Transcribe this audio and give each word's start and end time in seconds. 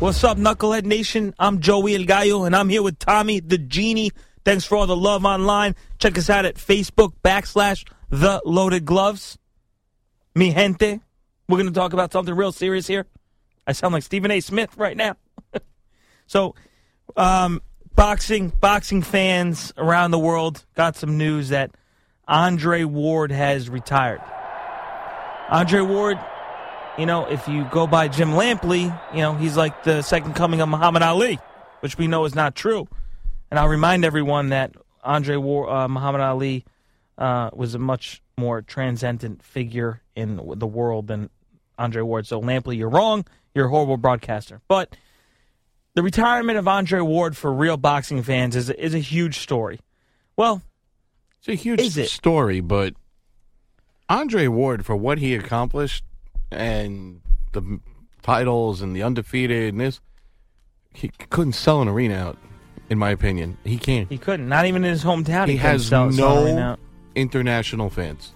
What's 0.00 0.24
up, 0.24 0.36
Knucklehead 0.36 0.84
Nation? 0.84 1.34
I'm 1.38 1.60
Joey 1.60 1.94
El 1.94 2.04
Gallo, 2.04 2.44
and 2.44 2.54
I'm 2.54 2.68
here 2.68 2.82
with 2.82 2.98
Tommy 2.98 3.38
the 3.38 3.56
Genie. 3.56 4.10
Thanks 4.44 4.64
for 4.64 4.76
all 4.76 4.88
the 4.88 4.96
love 4.96 5.24
online. 5.24 5.76
Check 5.98 6.18
us 6.18 6.28
out 6.28 6.44
at 6.44 6.56
Facebook 6.56 7.12
backslash 7.22 7.86
The 8.10 8.42
Loaded 8.44 8.84
Gloves. 8.84 9.38
Mi 10.34 10.52
gente. 10.52 11.00
We're 11.48 11.58
going 11.58 11.72
to 11.72 11.72
talk 11.72 11.92
about 11.92 12.12
something 12.12 12.34
real 12.34 12.50
serious 12.50 12.88
here. 12.88 13.06
I 13.68 13.72
sound 13.72 13.94
like 13.94 14.02
Stephen 14.02 14.32
A. 14.32 14.40
Smith 14.40 14.76
right 14.76 14.96
now. 14.96 15.16
so, 16.26 16.56
um, 17.16 17.62
boxing, 17.94 18.48
boxing 18.48 19.00
fans 19.00 19.72
around 19.78 20.10
the 20.10 20.18
world 20.18 20.66
got 20.74 20.96
some 20.96 21.16
news 21.16 21.50
that 21.50 21.70
Andre 22.26 22.82
Ward 22.82 23.30
has 23.30 23.70
retired. 23.70 24.20
Andre 25.50 25.82
Ward 25.82 26.18
you 26.98 27.06
know, 27.06 27.26
if 27.26 27.48
you 27.48 27.64
go 27.64 27.86
by 27.86 28.08
Jim 28.08 28.30
Lampley, 28.30 28.84
you 29.12 29.20
know, 29.20 29.34
he's 29.34 29.56
like 29.56 29.82
the 29.84 30.02
second 30.02 30.34
coming 30.34 30.60
of 30.60 30.68
Muhammad 30.68 31.02
Ali, 31.02 31.38
which 31.80 31.98
we 31.98 32.06
know 32.06 32.24
is 32.24 32.34
not 32.34 32.54
true. 32.54 32.86
And 33.50 33.58
I'll 33.58 33.68
remind 33.68 34.04
everyone 34.04 34.50
that 34.50 34.74
Andre 35.02 35.36
War, 35.36 35.68
uh, 35.68 35.88
Muhammad 35.88 36.20
Ali 36.20 36.64
uh, 37.18 37.50
was 37.52 37.74
a 37.74 37.78
much 37.78 38.22
more 38.36 38.62
transcendent 38.62 39.42
figure 39.42 40.02
in 40.16 40.36
the 40.56 40.66
world 40.66 41.08
than 41.08 41.30
Andre 41.78 42.02
Ward. 42.02 42.26
So, 42.26 42.40
Lampley, 42.40 42.76
you're 42.76 42.88
wrong. 42.88 43.24
You're 43.54 43.66
a 43.66 43.70
horrible 43.70 43.96
broadcaster. 43.96 44.60
But 44.68 44.96
the 45.94 46.02
retirement 46.02 46.58
of 46.58 46.66
Andre 46.66 47.00
Ward 47.00 47.36
for 47.36 47.52
real 47.52 47.76
boxing 47.76 48.22
fans 48.22 48.56
is, 48.56 48.70
is 48.70 48.94
a 48.94 48.98
huge 48.98 49.38
story. 49.38 49.80
Well, 50.36 50.62
it's 51.38 51.48
a 51.48 51.54
huge 51.54 51.92
story, 52.08 52.60
but 52.60 52.94
Andre 54.08 54.48
Ward, 54.48 54.84
for 54.84 54.96
what 54.96 55.18
he 55.18 55.34
accomplished, 55.34 56.04
and 56.54 57.20
the 57.52 57.80
titles 58.22 58.80
and 58.82 58.94
the 58.96 59.02
undefeated 59.02 59.70
and 59.72 59.80
this, 59.80 60.00
he 60.92 61.08
couldn't 61.30 61.52
sell 61.54 61.82
an 61.82 61.88
arena 61.88 62.14
out. 62.14 62.38
In 62.90 62.98
my 62.98 63.10
opinion, 63.10 63.56
he 63.64 63.78
can't. 63.78 64.10
He 64.10 64.18
couldn't. 64.18 64.46
Not 64.48 64.66
even 64.66 64.84
in 64.84 64.90
his 64.90 65.02
hometown. 65.02 65.46
He, 65.46 65.52
He, 65.52 65.58
has 65.58 65.86
sell- 65.86 66.12
sell 66.12 66.38
an 66.40 66.44
arena 66.46 66.60
no 66.60 66.76
international 67.14 67.88
fans, 67.88 68.32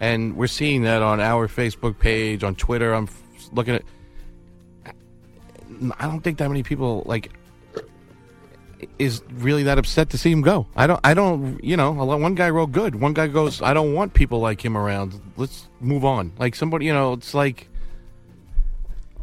and 0.00 0.36
we're 0.36 0.48
seeing 0.48 0.82
that 0.82 1.00
on 1.00 1.18
our 1.18 1.48
Facebook 1.48 1.98
page, 1.98 2.44
on 2.44 2.54
Twitter. 2.54 2.92
I'm 2.92 3.08
looking 3.52 3.74
at. 3.76 3.82
I 5.98 6.06
don't 6.06 6.20
think 6.20 6.38
that 6.38 6.48
many 6.48 6.62
people 6.62 7.02
like 7.06 7.30
is 8.98 9.22
really 9.32 9.62
that 9.64 9.78
upset 9.78 10.10
to 10.10 10.18
see 10.18 10.30
him 10.30 10.42
go. 10.42 10.66
I 10.76 10.86
don't. 10.86 11.00
I 11.04 11.14
don't. 11.14 11.62
You 11.62 11.76
know, 11.76 11.90
a 11.90 12.04
lot- 12.04 12.20
one 12.20 12.34
guy 12.34 12.50
wrote 12.50 12.72
good. 12.72 12.94
One 13.00 13.12
guy 13.12 13.26
goes, 13.26 13.60
"I 13.62 13.74
don't 13.74 13.94
want 13.94 14.14
people 14.14 14.40
like 14.40 14.64
him 14.64 14.76
around. 14.76 15.20
Let's 15.36 15.68
move 15.80 16.04
on." 16.04 16.32
Like 16.38 16.54
somebody, 16.54 16.86
you 16.86 16.92
know, 16.92 17.12
it's 17.14 17.34
like 17.34 17.68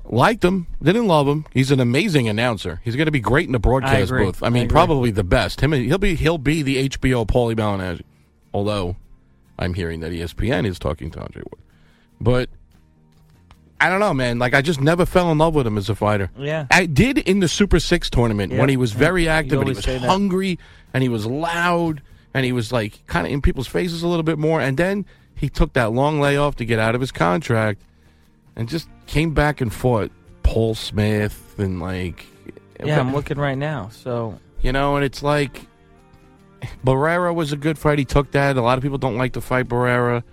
liked 0.09 0.43
him, 0.43 0.67
didn't 0.81 1.07
love 1.07 1.27
him. 1.27 1.45
He's 1.53 1.69
an 1.71 1.79
amazing 1.79 2.29
announcer. 2.29 2.79
He's 2.85 2.95
going 2.95 3.07
to 3.07 3.11
be 3.11 3.19
great 3.19 3.45
in 3.47 3.51
the 3.51 3.59
broadcast 3.59 4.09
agree. 4.09 4.25
booth. 4.25 4.41
I 4.41 4.47
I 4.47 4.49
mean, 4.49 4.63
agree. 4.63 4.73
probably 4.73 5.11
the 5.11 5.23
best. 5.23 5.61
Him, 5.61 5.71
he'll 5.73 5.97
be 5.97 6.15
he'll 6.15 6.37
be 6.37 6.61
the 6.61 6.89
HBO 6.89 7.25
Paulie 7.25 7.55
Malignaggi. 7.55 8.01
Although, 8.53 8.95
I'm 9.59 9.73
hearing 9.73 9.99
that 9.99 10.11
ESPN 10.11 10.65
is 10.65 10.79
talking 10.79 11.11
to 11.11 11.19
Andre 11.19 11.43
Ward, 11.51 11.61
but. 12.21 12.49
I 13.79 13.89
don't 13.89 13.99
know, 13.99 14.13
man. 14.13 14.39
Like 14.39 14.53
I 14.55 14.61
just 14.61 14.81
never 14.81 15.05
fell 15.05 15.31
in 15.31 15.37
love 15.37 15.53
with 15.53 15.67
him 15.67 15.77
as 15.77 15.89
a 15.89 15.95
fighter. 15.95 16.31
Yeah. 16.37 16.65
I 16.71 16.85
did 16.87 17.19
in 17.19 17.39
the 17.41 17.47
Super 17.47 17.79
Six 17.79 18.09
tournament 18.09 18.51
Yeah. 18.53 18.59
when 18.59 18.69
he 18.69 18.77
was 18.77 18.91
very 18.93 19.23
You 19.23 19.29
active 19.29 19.59
and 19.59 19.67
he 19.69 19.75
was 19.75 19.83
say 19.83 19.99
that. 19.99 20.07
hungry 20.07 20.57
and 20.93 21.03
he 21.03 21.09
was 21.09 21.25
loud 21.27 22.01
and 22.33 22.43
he 22.45 22.51
was 22.51 22.71
like 22.71 23.05
kind 23.07 23.27
of 23.27 23.33
in 23.33 23.41
people's 23.41 23.67
faces 23.67 24.01
a 24.03 24.07
little 24.07 24.23
bit 24.23 24.39
more. 24.39 24.59
And 24.61 24.77
then 24.77 25.05
he 25.35 25.47
took 25.49 25.73
that 25.73 25.91
long 25.93 26.19
layoff 26.19 26.55
to 26.55 26.65
get 26.65 26.79
out 26.79 26.95
of 26.95 27.01
his 27.01 27.11
contract 27.11 27.81
and 28.55 28.67
just 28.67 28.89
came 29.05 29.33
back 29.35 29.61
and 29.61 29.71
fought 29.71 30.11
Paul 30.41 30.73
Smith 30.73 31.55
and 31.59 31.79
like 31.79 32.25
Yeah, 32.83 32.99
I'm 32.99 33.13
looking 33.13 33.37
right 33.37 33.57
now. 33.57 33.89
So 33.89 34.39
you 34.61 34.71
know, 34.71 34.95
and 34.95 35.05
it's 35.05 35.21
like 35.21 35.61
Barrera 36.83 37.33
was 37.33 37.51
a 37.51 37.57
good 37.57 37.77
fight. 37.77 37.99
He 37.99 38.05
took 38.05 38.31
that. 38.31 38.57
A 38.57 38.61
lot 38.61 38.77
of 38.77 38.81
people 38.81 38.97
don't 38.97 39.17
like 39.17 39.33
to 39.33 39.41
fight 39.41 39.67
Barrera. 39.67 40.23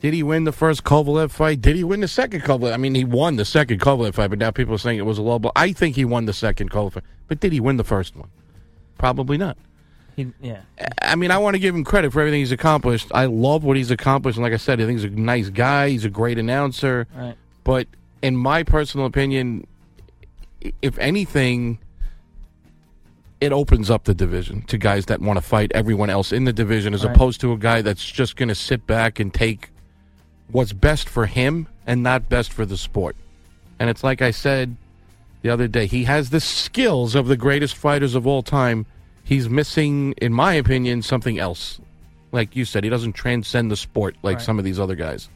Did 0.00 0.12
he 0.14 0.22
win 0.22 0.44
the 0.44 0.52
first 0.52 0.84
Kovalev 0.84 1.30
fight? 1.30 1.60
Did 1.62 1.74
he 1.76 1.82
win 1.84 2.00
the 2.00 2.08
second 2.08 2.42
Kovalev? 2.42 2.72
I 2.72 2.76
mean, 2.76 2.94
he 2.94 3.04
won 3.04 3.36
the 3.36 3.44
second 3.44 3.80
Kovalev 3.80 4.14
fight, 4.14 4.28
but 4.28 4.38
now 4.38 4.50
people 4.50 4.74
are 4.74 4.78
saying 4.78 4.98
it 4.98 5.06
was 5.06 5.18
a 5.18 5.22
low 5.22 5.38
blow. 5.38 5.52
I 5.56 5.72
think 5.72 5.96
he 5.96 6.04
won 6.04 6.26
the 6.26 6.32
second 6.34 6.70
Kovalev 6.70 6.92
fight, 6.94 7.04
but 7.28 7.40
did 7.40 7.52
he 7.52 7.60
win 7.60 7.76
the 7.76 7.84
first 7.84 8.14
one? 8.14 8.28
Probably 8.98 9.38
not. 9.38 9.56
He, 10.14 10.32
yeah. 10.40 10.60
I 11.02 11.14
mean, 11.16 11.30
I 11.30 11.38
want 11.38 11.54
to 11.54 11.58
give 11.58 11.74
him 11.74 11.84
credit 11.84 12.12
for 12.12 12.20
everything 12.20 12.40
he's 12.40 12.52
accomplished. 12.52 13.08
I 13.14 13.26
love 13.26 13.64
what 13.64 13.76
he's 13.76 13.90
accomplished, 13.90 14.36
and 14.38 14.44
like 14.44 14.52
I 14.52 14.56
said, 14.58 14.80
I 14.80 14.86
think 14.86 14.98
he's 15.00 15.04
a 15.04 15.10
nice 15.10 15.48
guy. 15.50 15.90
He's 15.90 16.04
a 16.04 16.10
great 16.10 16.38
announcer. 16.38 17.06
Right. 17.14 17.34
But 17.64 17.86
in 18.22 18.36
my 18.36 18.62
personal 18.62 19.06
opinion, 19.06 19.66
if 20.82 20.98
anything, 20.98 21.78
it 23.40 23.52
opens 23.52 23.90
up 23.90 24.04
the 24.04 24.14
division 24.14 24.62
to 24.62 24.78
guys 24.78 25.06
that 25.06 25.20
want 25.20 25.36
to 25.36 25.42
fight 25.42 25.70
everyone 25.74 26.08
else 26.10 26.32
in 26.32 26.44
the 26.44 26.52
division, 26.52 26.94
as 26.94 27.04
Right. 27.04 27.14
opposed 27.14 27.40
to 27.42 27.52
a 27.52 27.58
guy 27.58 27.82
that's 27.82 28.04
just 28.04 28.36
going 28.36 28.48
to 28.48 28.54
sit 28.54 28.86
back 28.86 29.20
and 29.20 29.32
take 29.34 29.68
what's 30.52 30.72
best 30.72 31.08
for 31.08 31.26
him 31.26 31.68
and 31.86 32.02
not 32.02 32.28
best 32.28 32.52
for 32.52 32.64
the 32.66 32.76
sport. 32.76 33.16
And 33.78 33.90
it's 33.90 34.02
like 34.04 34.22
I 34.22 34.30
said 34.30 34.76
the 35.42 35.50
other 35.50 35.68
day, 35.68 35.86
he 35.86 36.04
has 36.04 36.30
the 36.30 36.40
skills 36.40 37.14
of 37.14 37.26
the 37.28 37.36
greatest 37.36 37.76
fighters 37.76 38.14
of 38.14 38.26
all 38.26 38.42
time. 38.42 38.86
He's 39.22 39.48
missing, 39.48 40.12
in 40.18 40.32
my 40.32 40.54
opinion, 40.54 41.02
something 41.02 41.38
else. 41.38 41.80
Like 42.32 42.56
you 42.56 42.64
said, 42.64 42.84
he 42.84 42.90
doesn't 42.90 43.12
transcend 43.14 43.70
the 43.70 43.76
sport 43.76 44.16
like 44.22 44.36
Right. 44.38 44.44
some 44.44 44.58
of 44.58 44.64
these 44.64 44.78
other 44.80 44.94
guys. 44.94 45.28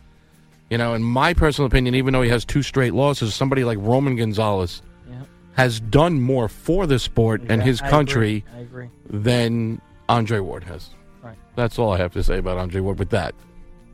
You 0.70 0.78
know, 0.78 0.94
in 0.94 1.02
my 1.02 1.34
personal 1.34 1.66
opinion, 1.66 1.94
even 1.96 2.12
though 2.12 2.22
he 2.22 2.30
has 2.30 2.44
two 2.44 2.62
straight 2.62 2.94
losses, 2.94 3.34
somebody 3.34 3.64
like 3.64 3.78
Roman 3.80 4.16
Gonzalez 4.16 4.82
Yeah. 5.08 5.16
has 5.54 5.80
done 5.80 6.20
more 6.20 6.48
for 6.48 6.86
the 6.86 6.98
sport 6.98 7.42
and 7.48 7.60
Yeah, 7.62 7.66
his 7.66 7.82
I 7.82 7.90
country 7.90 8.44
agree. 8.48 8.54
I 8.56 8.60
agree. 8.62 8.88
than 9.08 9.80
Andre 10.08 10.38
Ward 10.40 10.64
has. 10.64 10.90
Right. 11.22 11.36
That's 11.56 11.78
all 11.78 11.92
I 11.92 11.98
have 11.98 12.12
to 12.12 12.22
say 12.22 12.38
about 12.38 12.58
Andre 12.58 12.80
Ward 12.80 12.98
with 12.98 13.10
that. 13.10 13.34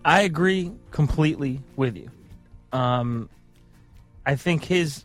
I 0.07 0.21
agree 0.21 0.71
completely 0.93 1.61
with 1.75 1.97
you. 1.97 2.09
Um, 2.73 3.29
I 4.25 4.37
think 4.37 4.65
his 4.65 5.05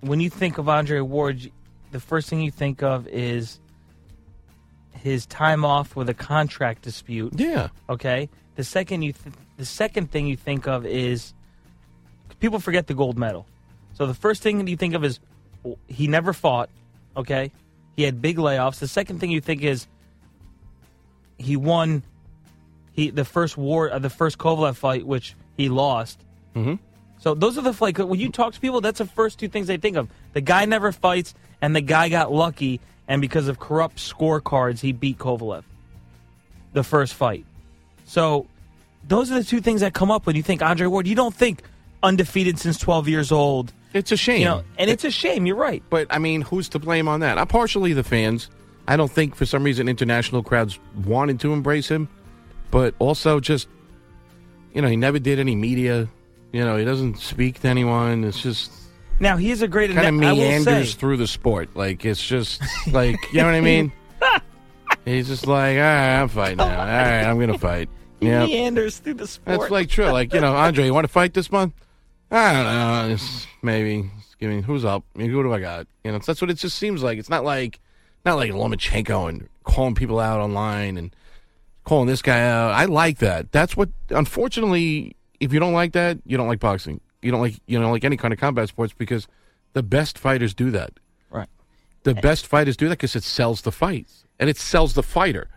when 0.00 0.20
you 0.20 0.30
think 0.30 0.56
of 0.56 0.68
Andre 0.70 1.00
Ward, 1.00 1.50
the 1.90 2.00
first 2.00 2.30
thing 2.30 2.40
you 2.40 2.50
think 2.50 2.82
of 2.82 3.06
is 3.08 3.60
his 4.92 5.26
time 5.26 5.66
off 5.66 5.94
with 5.94 6.08
a 6.08 6.14
contract 6.14 6.82
dispute. 6.82 7.34
Yeah. 7.36 7.68
Okay. 7.90 8.30
The 8.56 8.64
second 8.64 9.02
you 9.02 9.12
th- 9.12 9.34
the 9.58 9.66
second 9.66 10.10
thing 10.10 10.26
you 10.26 10.36
think 10.36 10.66
of 10.66 10.86
is 10.86 11.34
people 12.40 12.60
forget 12.60 12.86
the 12.86 12.94
gold 12.94 13.18
medal. 13.18 13.46
So 13.92 14.06
the 14.06 14.14
first 14.14 14.42
thing 14.42 14.58
that 14.58 14.68
you 14.68 14.78
think 14.78 14.94
of 14.94 15.04
is 15.04 15.20
he 15.88 16.06
never 16.08 16.32
fought. 16.32 16.70
Okay. 17.18 17.52
He 17.96 18.04
had 18.04 18.22
big 18.22 18.38
layoffs. 18.38 18.78
The 18.78 18.88
second 18.88 19.18
thing 19.18 19.30
you 19.30 19.42
think 19.42 19.62
is 19.62 19.86
he 21.36 21.54
won 21.56 22.02
he 22.98 23.10
the 23.10 23.24
first 23.24 23.56
war 23.56 23.92
uh, 23.92 23.98
the 24.00 24.10
first 24.10 24.38
Kovalev 24.38 24.74
fight 24.74 25.06
which 25.06 25.36
he 25.56 25.68
lost. 25.68 26.18
Mm-hmm. 26.56 26.74
So 27.20 27.34
those 27.34 27.56
are 27.56 27.62
the 27.62 27.74
like 27.80 27.98
when 27.98 28.18
you 28.18 28.30
talk 28.30 28.54
to 28.54 28.60
people, 28.60 28.80
that's 28.80 28.98
the 28.98 29.06
first 29.06 29.38
two 29.38 29.48
things 29.48 29.68
they 29.68 29.76
think 29.76 29.96
of. 29.96 30.08
The 30.32 30.40
guy 30.40 30.64
never 30.64 30.90
fights, 30.90 31.34
and 31.62 31.74
the 31.74 31.80
guy 31.80 32.08
got 32.08 32.32
lucky, 32.32 32.80
and 33.06 33.20
because 33.20 33.46
of 33.46 33.60
corrupt 33.60 33.98
scorecards, 33.98 34.80
he 34.80 34.90
beat 34.92 35.18
Kovalev. 35.18 35.62
The 36.72 36.82
first 36.82 37.14
fight. 37.14 37.44
So 38.04 38.46
those 39.06 39.30
are 39.30 39.36
the 39.36 39.44
two 39.44 39.60
things 39.60 39.80
that 39.80 39.94
come 39.94 40.10
up 40.10 40.26
when 40.26 40.34
you 40.34 40.42
think 40.42 40.60
Andre 40.60 40.88
Ward. 40.88 41.06
You 41.06 41.14
don't 41.14 41.34
think 41.34 41.62
undefeated 42.02 42.58
since 42.58 42.78
twelve 42.78 43.08
years 43.08 43.30
old. 43.30 43.72
It's 43.94 44.10
a 44.10 44.16
shame. 44.16 44.40
You 44.40 44.44
know, 44.46 44.64
and 44.76 44.90
it's 44.90 45.04
a 45.04 45.10
shame. 45.10 45.46
You're 45.46 45.56
right. 45.56 45.84
But 45.88 46.08
I 46.10 46.18
mean, 46.18 46.42
who's 46.42 46.68
to 46.70 46.80
blame 46.80 47.06
on 47.06 47.20
that? 47.20 47.38
I'm 47.38 47.46
partially 47.46 47.92
the 47.92 48.02
fans. 48.02 48.50
I 48.88 48.96
don't 48.96 49.10
think 49.10 49.36
for 49.36 49.46
some 49.46 49.62
reason 49.62 49.88
international 49.88 50.42
crowds 50.42 50.80
wanted 51.04 51.38
to 51.40 51.52
embrace 51.52 51.88
him, 51.88 52.08
but 52.70 52.94
also 52.98 53.40
just 53.40 53.68
you 54.74 54.82
know 54.82 54.88
he 54.88 54.96
never 54.96 55.18
did 55.18 55.38
any 55.38 55.56
media. 55.56 56.08
You 56.52 56.64
know 56.64 56.76
he 56.76 56.84
doesn't 56.84 57.18
speak 57.18 57.60
to 57.60 57.68
anyone. 57.68 58.24
It's 58.24 58.40
just 58.40 58.70
Now 59.20 59.36
he 59.36 59.50
is 59.50 59.62
a 59.62 59.68
great. 59.68 59.90
kind 59.94 60.06
of 60.08 60.14
meanders 60.14 60.94
through 60.94 61.16
the 61.18 61.26
sport. 61.26 61.74
Like 61.74 62.04
it's 62.04 62.24
just 62.26 62.62
like 62.92 63.16
you 63.32 63.38
know 63.40 63.46
what 63.46 63.54
I 63.54 63.60
mean. 63.60 63.92
He's 65.04 65.28
just 65.28 65.46
like, 65.46 65.76
all 65.76 65.82
right, 65.82 66.20
I'm 66.20 66.28
fighting 66.28 66.58
now. 66.58 66.64
All 66.70 66.86
right, 66.86 67.22
I'm 67.24 67.38
gonna 67.38 67.58
fight. 67.58 67.88
He 68.20 68.26
Yeah, 68.26 68.46
meanders 68.46 68.98
through 68.98 69.14
the 69.14 69.28
sport. 69.28 69.60
that's 69.60 69.70
like 69.70 69.88
true. 69.88 70.06
Like 70.06 70.34
you 70.34 70.40
know, 70.40 70.52
Andre, 70.56 70.84
you 70.86 70.92
want 70.92 71.04
to 71.04 71.12
fight 71.12 71.34
this 71.34 71.52
month? 71.52 71.72
I 72.32 72.52
don't 72.52 72.64
know. 72.64 73.14
It's 73.14 73.46
maybe. 73.62 74.10
Give 74.40 74.50
me 74.50 74.60
who's 74.60 74.84
up. 74.84 75.04
I 75.14 75.18
mean, 75.18 75.30
who 75.30 75.40
do 75.44 75.52
I 75.52 75.60
got? 75.60 75.86
You 76.04 76.10
know, 76.12 76.18
that's 76.18 76.40
what 76.40 76.50
it 76.50 76.54
just 76.54 76.76
seems 76.78 77.00
like. 77.02 77.18
It's 77.18 77.28
not 77.30 77.44
like 77.44 77.78
not 78.24 78.34
like 78.36 78.50
Lomachenko 78.50 79.28
and 79.28 79.48
calling 79.62 79.94
people 79.94 80.18
out 80.18 80.40
online 80.40 80.96
and 80.96 81.14
calling 81.88 82.06
this 82.06 82.22
guy 82.22 82.40
out. 82.40 82.72
I 82.72 82.84
like 82.84 83.18
that. 83.18 83.50
That's 83.50 83.76
what. 83.76 83.88
Unfortunately, 84.10 85.16
if 85.40 85.52
you 85.52 85.60
don't 85.60 85.72
like 85.72 85.92
that, 85.92 86.18
you 86.24 86.36
don't 86.36 86.46
like 86.46 86.60
boxing. 86.60 87.00
You 87.22 87.32
don't 87.32 87.40
like 87.40 87.54
you 87.66 87.80
don't 87.80 87.90
like 87.90 88.04
any 88.04 88.16
kind 88.16 88.32
of 88.32 88.38
combat 88.38 88.68
sports 88.68 88.92
because 88.92 89.26
the 89.72 89.82
best 89.82 90.18
fighters 90.18 90.54
do 90.54 90.70
that. 90.70 90.92
Right. 91.30 91.48
The 92.04 92.14
best 92.14 92.46
fighters 92.46 92.76
do 92.76 92.88
that 92.88 92.98
because 92.98 93.16
it 93.16 93.24
sells 93.24 93.62
the 93.62 93.72
fights 93.72 94.24
and 94.38 94.48
it 94.48 94.56
sells 94.56 94.94
the 94.94 95.02
fighter. 95.02 95.48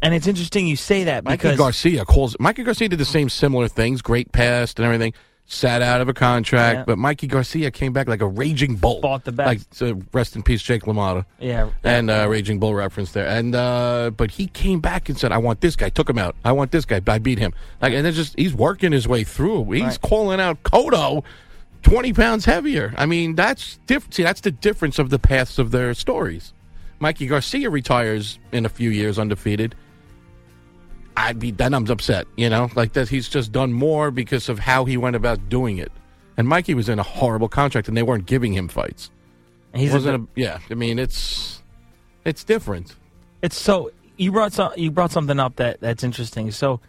And 0.00 0.14
it's 0.14 0.26
interesting 0.26 0.66
you 0.66 0.76
say 0.76 1.04
that 1.04 1.24
because 1.24 1.56
Garcia 1.56 2.04
calls. 2.04 2.36
Mikey 2.40 2.64
Garcia 2.64 2.88
did 2.88 2.98
the 2.98 3.04
same 3.04 3.28
similar 3.28 3.68
things. 3.68 4.02
Great 4.02 4.32
past 4.32 4.78
and 4.78 4.86
everything. 4.86 5.12
Sat 5.46 5.82
out 5.82 6.00
of 6.00 6.08
a 6.08 6.14
contract, 6.14 6.78
Yeah. 6.78 6.84
but 6.86 6.96
Mikey 6.98 7.26
Garcia 7.26 7.70
came 7.70 7.92
back 7.92 8.08
like 8.08 8.22
a 8.22 8.26
raging 8.26 8.76
bull. 8.76 9.02
Fought 9.02 9.24
the 9.24 9.32
best. 9.32 9.46
Like 9.46 9.60
so 9.70 10.00
rest 10.14 10.34
in 10.34 10.42
peace, 10.42 10.62
Jake 10.62 10.84
LaMotta. 10.84 11.26
yeah, 11.40 11.68
And 11.84 12.10
uh, 12.10 12.26
Raging 12.26 12.58
Bull 12.58 12.74
reference 12.74 13.12
there, 13.12 13.26
and 13.26 13.54
uh, 13.54 14.12
but 14.16 14.30
he 14.30 14.46
came 14.46 14.80
back 14.80 15.10
and 15.10 15.18
said, 15.18 15.30
"I 15.30 15.36
want 15.38 15.60
this 15.60 15.76
guy." 15.76 15.90
Took 15.90 16.08
him 16.08 16.16
out. 16.18 16.36
I 16.42 16.52
want 16.52 16.70
this 16.72 16.86
guy. 16.86 17.02
I 17.06 17.18
beat 17.18 17.38
him. 17.38 17.52
Like, 17.82 17.92
and 17.92 18.06
it's 18.06 18.16
just 18.16 18.38
he's 18.38 18.54
working 18.54 18.92
his 18.92 19.06
way 19.06 19.24
through. 19.24 19.70
He's 19.72 19.82
Right. 19.82 20.00
calling 20.00 20.40
out 20.40 20.62
Kodo, 20.62 21.22
twenty 21.82 22.14
pounds 22.14 22.46
heavier. 22.46 22.94
I 22.96 23.04
mean, 23.04 23.34
that's 23.34 23.78
different. 23.86 24.14
See, 24.14 24.22
that's 24.22 24.40
the 24.40 24.52
difference 24.52 24.98
of 24.98 25.10
the 25.10 25.18
paths 25.18 25.58
of 25.58 25.70
their 25.70 25.92
stories. 25.92 26.54
Mikey 26.98 27.26
Garcia 27.26 27.68
retires 27.68 28.38
in 28.52 28.64
a 28.64 28.68
few 28.70 28.88
years 28.88 29.18
undefeated. 29.18 29.74
I'd 31.16 31.38
be 31.38 31.50
then 31.50 31.74
I'm 31.74 31.88
upset, 31.90 32.26
you 32.36 32.48
know, 32.48 32.70
like 32.74 32.94
that 32.94 33.08
he's 33.08 33.28
just 33.28 33.52
done 33.52 33.72
more 33.72 34.10
because 34.10 34.48
of 34.48 34.58
how 34.58 34.84
he 34.84 34.96
went 34.96 35.16
about 35.16 35.48
doing 35.48 35.78
it. 35.78 35.92
And 36.36 36.48
Mikey 36.48 36.74
was 36.74 36.88
in 36.88 36.98
a 36.98 37.02
horrible 37.02 37.48
contract, 37.48 37.88
and 37.88 37.96
they 37.96 38.02
weren't 38.02 38.26
giving 38.26 38.54
him 38.54 38.68
fights. 38.68 39.10
he's 39.74 39.92
wasn't 39.92 40.24
a, 40.24 40.40
yeah. 40.40 40.58
I 40.70 40.74
mean, 40.74 40.98
it's 40.98 41.62
it's 42.24 42.44
different. 42.44 42.96
It's 43.42 43.58
so 43.58 43.90
you 44.16 44.32
brought 44.32 44.52
some 44.52 44.72
you 44.76 44.90
brought 44.90 45.12
something 45.12 45.38
up 45.38 45.56
that 45.56 45.80
that's 45.80 46.02
interesting. 46.02 46.50
So 46.50 46.80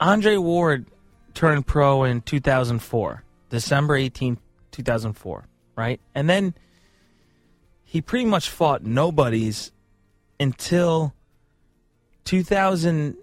Andre 0.00 0.36
Ward 0.36 0.86
turned 1.34 1.66
pro 1.66 2.04
in 2.04 2.22
2004, 2.22 3.22
December 3.50 3.98
18th, 3.98 4.38
2004, 4.72 5.46
right? 5.76 6.00
And 6.14 6.28
then 6.28 6.54
he 7.84 8.00
pretty 8.00 8.24
much 8.24 8.48
fought 8.48 8.82
nobodies 8.82 9.72
until 10.40 11.14
2000 12.26 13.16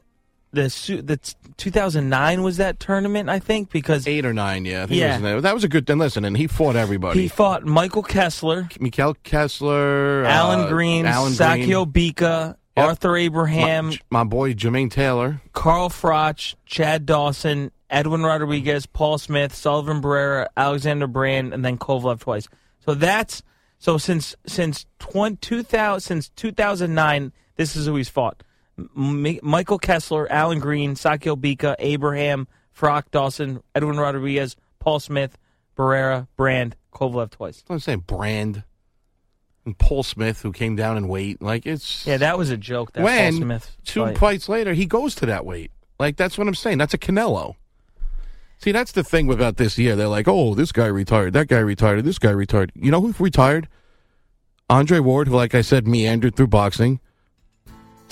the 0.51 1.01
the 1.03 1.17
2009 1.57 2.43
was 2.43 2.57
that 2.57 2.79
tournament 2.79 3.27
I 3.29 3.39
think 3.39 3.71
because 3.71 4.07
eight 4.07 4.23
or 4.25 4.33
nine, 4.33 4.65
yeah, 4.65 4.83
I 4.83 4.85
think 4.85 4.99
Yeah. 4.99 5.17
it 5.17 5.33
was 5.33 5.43
that 5.43 5.53
was 5.53 5.63
a 5.63 5.67
good. 5.67 5.85
Then 5.87 5.97
listen, 5.97 6.25
and 6.25 6.37
he 6.37 6.45
fought 6.47 6.75
everybody. 6.75 7.21
he 7.21 7.27
fought 7.27 7.65
Michael 7.65 8.03
Kessler, 8.03 8.69
Mikael 8.79 9.15
Kessler, 9.23 10.23
Alan 10.25 10.61
uh, 10.61 10.69
Green, 10.69 11.05
Alan 11.07 11.33
Sakio 11.33 11.91
Green, 11.91 12.13
Bika, 12.13 12.55
Yep. 12.77 12.85
Arthur 12.87 13.15
Abraham, 13.17 13.87
my, 13.89 13.97
my 14.09 14.23
boy 14.23 14.53
Jermaine 14.53 14.89
Taylor. 14.89 15.41
Carl 15.53 15.89
Froch, 15.89 16.55
Chad 16.65 17.05
Dawson, 17.05 17.71
Edwin 17.89 18.23
Rodriguez, 18.23 18.87
Paul 18.87 19.19
Smith, 19.19 19.53
Sullivan 19.53 20.01
Barrera, 20.01 20.47
Alexander 20.57 21.05
Brand, 21.05 21.53
and 21.53 21.63
then 21.63 21.77
Kovalev 21.77 22.19
twice. 22.21 22.47
So 22.79 22.95
that's 22.95 23.43
so 23.79 23.97
since 23.99 24.35
since 24.47 24.85
20, 24.99 25.35
2000 25.37 25.99
since 26.01 26.29
2009, 26.29 27.31
this 27.57 27.75
is 27.75 27.85
who 27.85 27.95
he's 27.95 28.09
fought. 28.09 28.41
M- 28.77 29.39
Michael 29.41 29.79
Kessler, 29.79 30.31
Alan 30.31 30.59
Green, 30.59 30.95
Sakio 30.95 31.35
Bika, 31.35 31.75
Abraham, 31.79 32.47
Froch 32.77 33.03
Dawson, 33.11 33.61
Edwin 33.75 33.97
Rodriguez, 33.97 34.55
Paul 34.79 34.99
Smith, 34.99 35.37
Barrera, 35.77 36.27
Brand, 36.35 36.75
Kovalev 36.93 37.31
twice. 37.31 37.63
I'm 37.69 37.79
saying 37.79 38.03
Brand 38.07 38.63
and 39.65 39.77
Paul 39.77 40.03
Smith, 40.03 40.41
who 40.41 40.51
came 40.51 40.75
down 40.75 40.97
in 40.97 41.07
weight. 41.07 41.41
Like 41.41 41.65
it's 41.65 42.05
Yeah, 42.05 42.17
that 42.17 42.37
was 42.37 42.49
a 42.49 42.57
joke. 42.57 42.93
That 42.93 43.03
when 43.03 43.33
Paul 43.33 43.41
Smith 43.41 43.77
two 43.85 44.01
fight. 44.01 44.17
fights 44.17 44.49
later 44.49 44.73
he 44.73 44.85
goes 44.85 45.15
to 45.15 45.25
that 45.27 45.45
weight. 45.45 45.71
Like 45.99 46.17
that's 46.17 46.37
what 46.37 46.47
I'm 46.47 46.55
saying. 46.55 46.77
That's 46.79 46.93
a 46.93 46.97
Canelo. 46.97 47.55
See, 48.57 48.71
that's 48.71 48.93
the 48.93 49.03
thing 49.03 49.31
about 49.31 49.57
this 49.57 49.77
year. 49.77 49.95
They're 49.95 50.07
like, 50.07 50.27
oh, 50.27 50.55
this 50.55 50.71
guy 50.71 50.85
retired, 50.85 51.33
that 51.33 51.49
guy 51.49 51.59
retired, 51.59 52.05
this 52.05 52.17
guy 52.17 52.31
retired. 52.31 52.71
You 52.75 52.91
know 52.91 53.01
who 53.01 53.13
retired? 53.21 53.67
Andre 54.69 54.99
Ward, 54.99 55.27
who, 55.27 55.35
like 55.35 55.53
I 55.53 55.61
said, 55.61 55.85
meandered 55.85 56.35
through 56.35 56.47
boxing. 56.47 57.01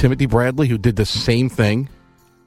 Timothy 0.01 0.25
Bradley, 0.25 0.67
who 0.67 0.79
did 0.79 0.95
the 0.95 1.05
same 1.05 1.47
thing. 1.47 1.87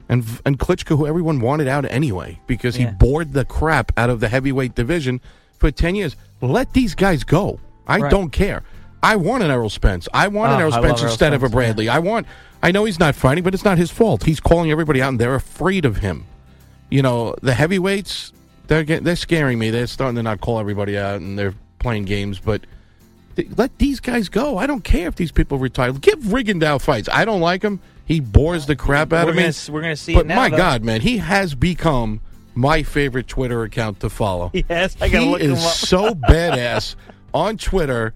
And, 0.08 0.24
and 0.44 0.58
Klitschko, 0.58 0.98
who 0.98 1.06
everyone 1.06 1.40
wanted 1.40 1.68
out 1.68 1.84
anyway 1.88 2.40
because 2.48 2.74
he 2.74 2.82
Yeah. 2.82 2.90
bored 2.90 3.32
the 3.32 3.44
crap 3.44 3.92
out 3.96 4.10
of 4.10 4.18
the 4.18 4.28
heavyweight 4.28 4.74
division 4.74 5.20
for 5.58 5.70
10 5.70 5.94
years. 5.94 6.16
Let 6.42 6.72
these 6.72 6.96
guys 6.96 7.22
go. 7.22 7.60
I 7.86 7.98
Right. 7.98 8.10
don't 8.10 8.30
care. 8.30 8.64
I 9.04 9.14
want 9.16 9.44
an 9.44 9.52
Errol 9.52 9.70
Spence. 9.70 10.08
I 10.12 10.26
want 10.28 10.50
Oh, 10.50 10.54
an 10.54 10.56
ah, 10.56 10.60
Errol 10.62 10.72
Spence 10.72 11.00
Errol 11.00 11.12
instead 11.12 11.32
of 11.32 11.42
a 11.42 11.46
Spence, 11.46 11.54
Bradley. 11.54 11.88
I 11.88 12.00
want. 12.00 12.26
I 12.60 12.72
know 12.72 12.84
he's 12.86 12.98
not 12.98 13.14
fighting, 13.14 13.44
but 13.44 13.54
it's 13.54 13.64
not 13.64 13.78
his 13.78 13.90
fault. 13.92 14.24
He's 14.24 14.40
calling 14.40 14.70
everybody 14.72 15.00
out, 15.00 15.10
and 15.10 15.20
they're 15.20 15.34
afraid 15.36 15.84
of 15.84 15.98
him. 15.98 16.24
You 16.90 17.02
know, 17.02 17.36
the 17.40 17.54
heavyweights 17.54 18.32
they're 18.66 18.82
get, 18.82 19.04
they're 19.04 19.14
scaring 19.16 19.58
me. 19.58 19.70
They're 19.70 19.86
starting 19.86 20.16
to 20.16 20.22
not 20.22 20.40
call 20.40 20.58
everybody 20.58 20.98
out, 20.98 21.20
and 21.20 21.38
they're 21.38 21.54
playing 21.78 22.06
games. 22.06 22.40
But 22.40 22.62
let 23.56 23.76
these 23.78 24.00
guys 24.00 24.28
go. 24.28 24.58
I 24.58 24.66
don't 24.66 24.84
care 24.84 25.08
if 25.08 25.14
these 25.16 25.32
people 25.32 25.58
retire. 25.58 25.92
Give 25.92 26.18
Rigondeaux 26.20 26.80
fights. 26.80 27.08
I 27.12 27.24
don't 27.24 27.40
like 27.40 27.62
him. 27.62 27.80
He 28.06 28.20
bores 28.20 28.66
the 28.66 28.76
crap 28.76 29.12
out 29.12 29.24
We're 29.24 29.30
of 29.30 29.36
me. 29.36 29.42
gonna 29.42 29.48
s- 29.48 29.70
we're 29.70 29.80
gonna 29.80 29.96
see 29.96 30.14
But 30.14 30.26
it 30.26 30.28
now, 30.28 30.36
my 30.36 30.48
though. 30.50 30.56
God, 30.56 30.84
man, 30.84 31.00
he 31.00 31.18
has 31.18 31.54
become 31.54 32.20
my 32.54 32.82
favorite 32.82 33.26
Twitter 33.26 33.62
account 33.62 34.00
to 34.00 34.10
follow. 34.10 34.50
Yes, 34.68 34.96
I 35.00 35.08
gotta 35.08 35.24
he 35.24 35.30
look 35.30 35.40
him 35.40 35.52
is 35.52 35.64
up. 35.64 35.72
so 35.72 36.14
badass 36.14 36.96
on 37.32 37.56
Twitter. 37.56 38.12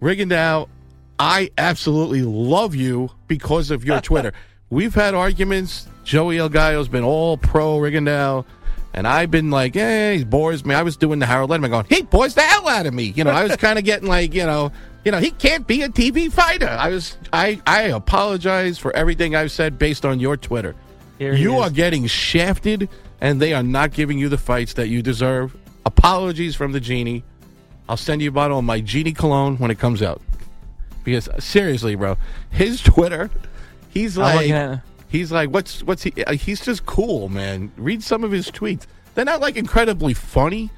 Rigondeaux, 0.00 0.68
I 1.18 1.50
absolutely 1.58 2.22
love 2.22 2.74
you 2.74 3.10
because 3.28 3.70
of 3.70 3.84
your 3.84 4.00
Twitter. 4.00 4.32
We've 4.70 4.94
had 4.94 5.14
arguments. 5.14 5.88
Joey 6.04 6.38
El 6.38 6.48
Gallo's 6.48 6.88
been 6.88 7.04
all 7.04 7.36
pro 7.36 7.78
Rigondeaux. 7.78 8.44
And 8.94 9.08
I've 9.08 9.30
been 9.30 9.50
like, 9.50 9.74
eh, 9.74 10.14
he 10.14 10.24
bores 10.24 10.64
me. 10.64 10.74
I 10.74 10.82
was 10.82 10.96
doing 10.96 11.18
the 11.18 11.26
Harold 11.26 11.50
Lederman 11.50 11.70
going, 11.70 11.86
he 11.88 12.02
bores 12.02 12.34
the 12.34 12.42
hell 12.42 12.68
out 12.68 12.86
of 12.86 12.94
me. 12.94 13.12
You 13.16 13.24
know, 13.24 13.32
I 13.32 13.42
was 13.42 13.56
kind 13.56 13.76
of 13.76 13.84
getting 13.84 14.08
like, 14.08 14.32
you 14.32 14.46
know, 14.46 14.70
you 15.04 15.10
know, 15.10 15.18
he 15.18 15.32
can't 15.32 15.66
be 15.66 15.82
a 15.82 15.88
TV 15.88 16.32
fighter. 16.32 16.68
I 16.68 16.90
was, 16.90 17.18
I, 17.32 17.60
I 17.66 17.82
apologize 17.82 18.78
for 18.78 18.94
everything 18.94 19.34
I've 19.34 19.50
said 19.50 19.78
based 19.78 20.04
on 20.04 20.20
your 20.20 20.36
Twitter. 20.36 20.76
You 21.18 21.56
is. 21.56 21.60
are 21.62 21.70
getting 21.70 22.06
shafted, 22.06 22.88
and 23.20 23.42
they 23.42 23.52
are 23.52 23.62
not 23.62 23.92
giving 23.92 24.18
you 24.18 24.28
the 24.28 24.38
fights 24.38 24.74
that 24.74 24.88
you 24.88 25.02
deserve. 25.02 25.56
Apologies 25.84 26.54
from 26.54 26.70
the 26.72 26.80
genie. 26.80 27.24
I'll 27.88 27.96
send 27.96 28.22
you 28.22 28.28
a 28.28 28.32
bottle 28.32 28.60
of 28.60 28.64
my 28.64 28.80
genie 28.80 29.12
cologne 29.12 29.56
when 29.58 29.70
it 29.70 29.78
comes 29.78 30.02
out. 30.02 30.22
Because 31.02 31.28
seriously, 31.38 31.96
bro, 31.96 32.16
his 32.50 32.80
Twitter, 32.80 33.28
he's 33.90 34.16
like, 34.16 34.48
he's 35.18 35.32
like, 35.32 35.50
what's 35.50 35.82
what's 35.82 36.02
he? 36.02 36.24
uh, 36.24 36.32
He's 36.34 36.64
just 36.64 36.84
cool, 36.86 37.28
man. 37.28 37.70
Read 37.76 38.02
some 38.02 38.24
of 38.24 38.32
his 38.32 38.50
tweets. 38.50 38.86
They're 39.14 39.24
not 39.24 39.40
like 39.40 39.56
incredibly 39.56 40.12
funny, 40.14 40.70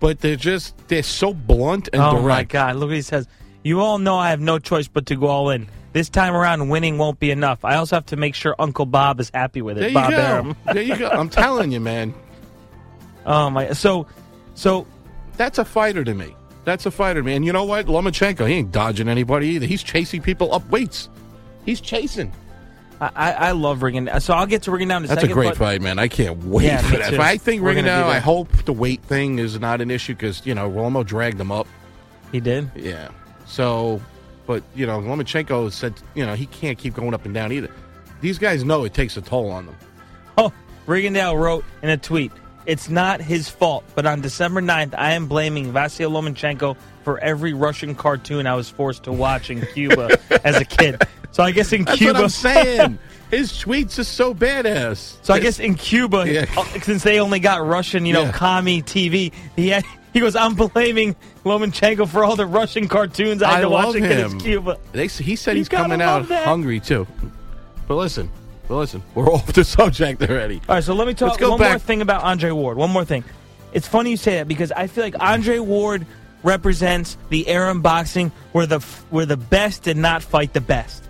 but 0.00 0.20
they're 0.20 0.36
just 0.36 0.76
they're 0.88 1.02
so 1.02 1.32
blunt 1.32 1.88
and 1.92 2.02
oh 2.02 2.12
direct. 2.20 2.26
my 2.26 2.58
God! 2.58 2.76
Look 2.76 2.88
what 2.88 2.96
he 2.96 3.02
says. 3.02 3.26
You 3.62 3.80
all 3.80 3.98
know 3.98 4.16
I 4.18 4.30
have 4.30 4.40
no 4.40 4.58
choice 4.58 4.88
but 4.88 5.06
to 5.06 5.16
go 5.16 5.26
all 5.28 5.50
in. 5.50 5.68
This 5.92 6.08
time 6.08 6.34
around, 6.34 6.68
winning 6.68 6.98
won't 6.98 7.20
be 7.20 7.30
enough. 7.30 7.64
I 7.64 7.76
also 7.76 7.96
have 7.96 8.06
to 8.06 8.16
make 8.16 8.34
sure 8.34 8.54
Uncle 8.58 8.84
Bob 8.84 9.20
is 9.20 9.30
happy 9.32 9.62
with 9.62 9.78
it. 9.78 9.80
There 9.80 9.88
you 9.90 9.94
Bob 9.94 10.10
go. 10.10 10.16
Arum. 10.16 10.56
there 10.72 10.82
you 10.82 10.96
go. 10.96 11.08
I'm 11.08 11.28
telling 11.28 11.70
you, 11.72 11.80
man. 11.80 12.12
Oh 13.26 13.48
my! 13.48 13.72
So, 13.72 14.06
so 14.54 14.86
That's 15.38 15.58
a 15.58 15.64
fighter 15.64 16.04
to 16.04 16.12
me. 16.14 16.36
That's 16.64 16.84
a 16.84 16.90
fighter 16.90 17.20
to 17.20 17.24
me. 17.26 17.34
And 17.34 17.44
you 17.44 17.52
know 17.54 17.64
what? 17.64 17.86
Lomachenko, 17.86 18.46
he 18.46 18.54
ain't 18.56 18.70
dodging 18.72 19.08
anybody 19.08 19.48
either. 19.48 19.64
He's 19.66 19.82
chasing 19.82 20.20
people 20.20 20.52
up 20.54 20.68
weights. 20.68 21.08
He's 21.64 21.80
chasing. 21.80 22.32
I, 23.00 23.10
I, 23.14 23.32
I 23.32 23.50
love 23.52 23.80
Rigondeaux. 23.80 24.20
So 24.22 24.34
I'll 24.34 24.46
get 24.46 24.62
to 24.62 24.70
Rigondeaux 24.70 24.98
in 24.98 25.04
a 25.04 25.08
That's 25.08 25.20
second. 25.20 25.30
a 25.30 25.34
great 25.34 25.48
but- 25.50 25.56
fight, 25.58 25.80
man. 25.82 25.98
I 25.98 26.08
can't 26.08 26.42
wait 26.44 26.66
Yeah, 26.66 26.78
for 26.82 26.96
that. 26.96 27.10
too. 27.14 27.20
I 27.20 27.36
think 27.36 27.62
We're 27.62 27.74
gonna 27.74 27.88
Rigondeaux. 27.88 28.04
I 28.08 28.18
hope 28.20 28.52
the 28.64 28.72
weight 28.72 29.02
thing 29.02 29.38
is 29.38 29.58
not 29.60 29.80
an 29.80 29.90
issue 29.90 30.14
because, 30.14 30.44
you 30.46 30.54
know, 30.54 30.70
Romo 30.70 31.04
dragged 31.04 31.40
him 31.40 31.50
up. 31.52 31.66
He 32.32 32.40
did? 32.40 32.70
Yeah. 32.76 33.08
So, 33.46 34.00
but, 34.46 34.62
you 34.74 34.86
know, 34.86 35.00
Lomachenko 35.00 35.70
said, 35.72 35.94
you 36.14 36.24
know, 36.24 36.34
he 36.34 36.46
can't 36.46 36.78
keep 36.78 36.94
going 36.94 37.14
up 37.14 37.24
and 37.24 37.34
down 37.34 37.52
either. 37.52 37.70
These 38.20 38.38
guys 38.38 38.64
know 38.64 38.84
it 38.84 38.94
takes 38.94 39.16
a 39.16 39.22
toll 39.22 39.50
on 39.50 39.66
them. 39.66 39.76
Oh, 40.38 40.52
Rigondeaux 40.86 41.38
wrote 41.38 41.64
in 41.82 41.90
a 41.90 41.96
tweet, 41.96 42.32
"It's 42.66 42.88
not 42.88 43.20
his 43.20 43.48
fault, 43.48 43.84
but 43.94 44.06
on 44.06 44.20
December 44.22 44.60
9th, 44.62 44.94
I 44.96 45.12
am 45.12 45.26
blaming 45.26 45.72
Vasyl 45.72 46.10
Lomachenko 46.10 46.76
for 47.04 47.18
every 47.18 47.52
Russian 47.52 47.94
cartoon 47.94 48.46
I 48.46 48.54
was 48.54 48.68
forced 48.68 49.04
to 49.04 49.12
watch 49.12 49.50
in 49.50 49.60
Cuba 49.74 50.18
as 50.44 50.56
a 50.56 50.64
kid." 50.64 51.02
So 51.30 51.42
I 51.42 51.50
guess 51.50 51.72
in 51.72 51.84
That's 51.84 51.98
Cuba, 51.98 52.14
what 52.14 52.22
I'm 52.24 52.28
saying. 52.30 52.98
His 53.30 53.50
tweets 53.52 53.98
are 53.98 54.04
so 54.04 54.32
badass. 54.34 55.16
So 55.22 55.34
I 55.34 55.40
guess 55.40 55.58
in 55.58 55.74
Cuba, 55.74 56.24
Yeah. 56.30 56.44
uh, 56.56 56.62
since 56.82 57.02
they 57.02 57.18
only 57.18 57.40
got 57.40 57.66
Russian, 57.66 58.06
you 58.06 58.12
know, 58.12 58.22
Yeah. 58.24 58.32
commie 58.32 58.82
TV, 58.82 59.32
he 59.56 59.70
had, 59.70 59.84
he 60.12 60.20
goes, 60.20 60.36
"I'm 60.36 60.54
blaming 60.54 61.16
Lomachenko 61.44 62.06
for 62.08 62.22
all 62.24 62.36
the 62.36 62.46
Russian 62.46 62.86
cartoons 62.86 63.42
I 63.42 63.48
had 63.50 63.58
I 63.58 63.60
to 63.62 63.68
watch. 63.70 64.40
Cuba." 64.40 64.78
They, 64.92 65.08
he 65.08 65.34
said 65.34 65.52
You 65.52 65.58
he's 65.58 65.68
coming 65.68 66.00
out 66.00 66.28
that. 66.28 66.44
hungry 66.44 66.78
too. 66.78 67.06
But 67.88 67.96
listen, 67.96 68.30
but 68.68 68.76
listen, 68.76 69.02
we're 69.16 69.30
off 69.32 69.52
the 69.52 69.64
subject 69.64 70.22
already. 70.22 70.60
All 70.68 70.76
right, 70.76 70.84
so 70.84 70.94
let 70.94 71.08
me 71.08 71.14
talk 71.14 71.40
one 71.40 71.58
back. 71.58 71.70
more 71.70 71.78
thing 71.80 72.02
about 72.02 72.22
Andre 72.22 72.50
Ward. 72.52 72.76
One 72.76 72.90
more 72.90 73.04
thing. 73.04 73.24
It's 73.72 73.88
funny 73.88 74.10
you 74.10 74.16
say 74.16 74.36
that 74.36 74.46
because 74.46 74.70
I 74.70 74.86
feel 74.86 75.02
like 75.02 75.16
Andre 75.18 75.58
Ward 75.58 76.06
represents 76.44 77.16
the 77.30 77.48
era 77.48 77.70
in 77.72 77.80
boxing 77.80 78.30
where 78.52 78.66
the 78.66 78.78
where 79.10 79.26
the 79.26 79.36
best 79.36 79.82
did 79.82 79.96
not 79.96 80.22
fight 80.22 80.52
the 80.52 80.60
best. 80.60 81.02